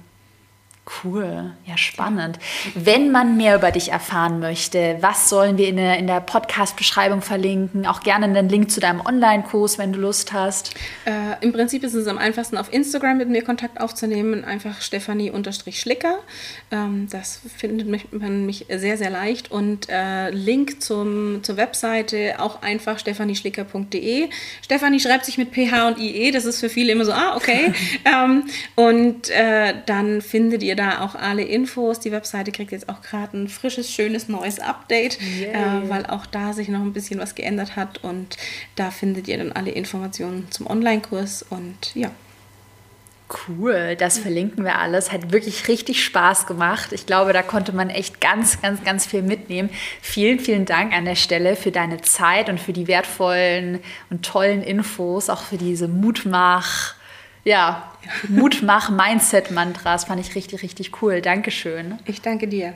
[0.84, 2.40] Cool, ja spannend.
[2.74, 7.22] Wenn man mehr über dich erfahren möchte, was sollen wir in der, in der Podcast-Beschreibung
[7.22, 7.86] verlinken?
[7.86, 10.74] Auch gerne einen Link zu deinem Online-Kurs, wenn du Lust hast.
[11.04, 16.18] Äh, Im Prinzip ist es am einfachsten, auf Instagram mit mir Kontakt aufzunehmen, einfach Stefanie-Schlicker.
[16.72, 19.52] Ähm, das findet man mich sehr, sehr leicht.
[19.52, 24.28] Und äh, Link zum, zur Webseite auch einfach stefanieschlicker.de.
[24.62, 27.72] Stefanie schreibt sich mit PH und IE, das ist für viele immer so, ah, okay.
[28.04, 32.00] ähm, und äh, dann findet ihr ihr da auch alle Infos.
[32.00, 36.52] Die Webseite kriegt jetzt auch gerade ein frisches, schönes, neues Update, äh, weil auch da
[36.52, 38.02] sich noch ein bisschen was geändert hat.
[38.02, 38.36] Und
[38.76, 42.10] da findet ihr dann alle Informationen zum Online-Kurs und ja.
[43.48, 45.10] Cool, das verlinken wir alles.
[45.10, 46.92] Hat wirklich richtig Spaß gemacht.
[46.92, 49.70] Ich glaube, da konnte man echt ganz, ganz, ganz viel mitnehmen.
[50.02, 54.62] Vielen, vielen Dank an der Stelle für deine Zeit und für die wertvollen und tollen
[54.62, 56.94] Infos, auch für diese Mutmach-
[57.44, 57.92] ja,
[58.28, 61.20] Mutmach-Mindset-Mantras fand ich richtig, richtig cool.
[61.20, 61.98] Dankeschön.
[62.06, 62.74] Ich danke dir.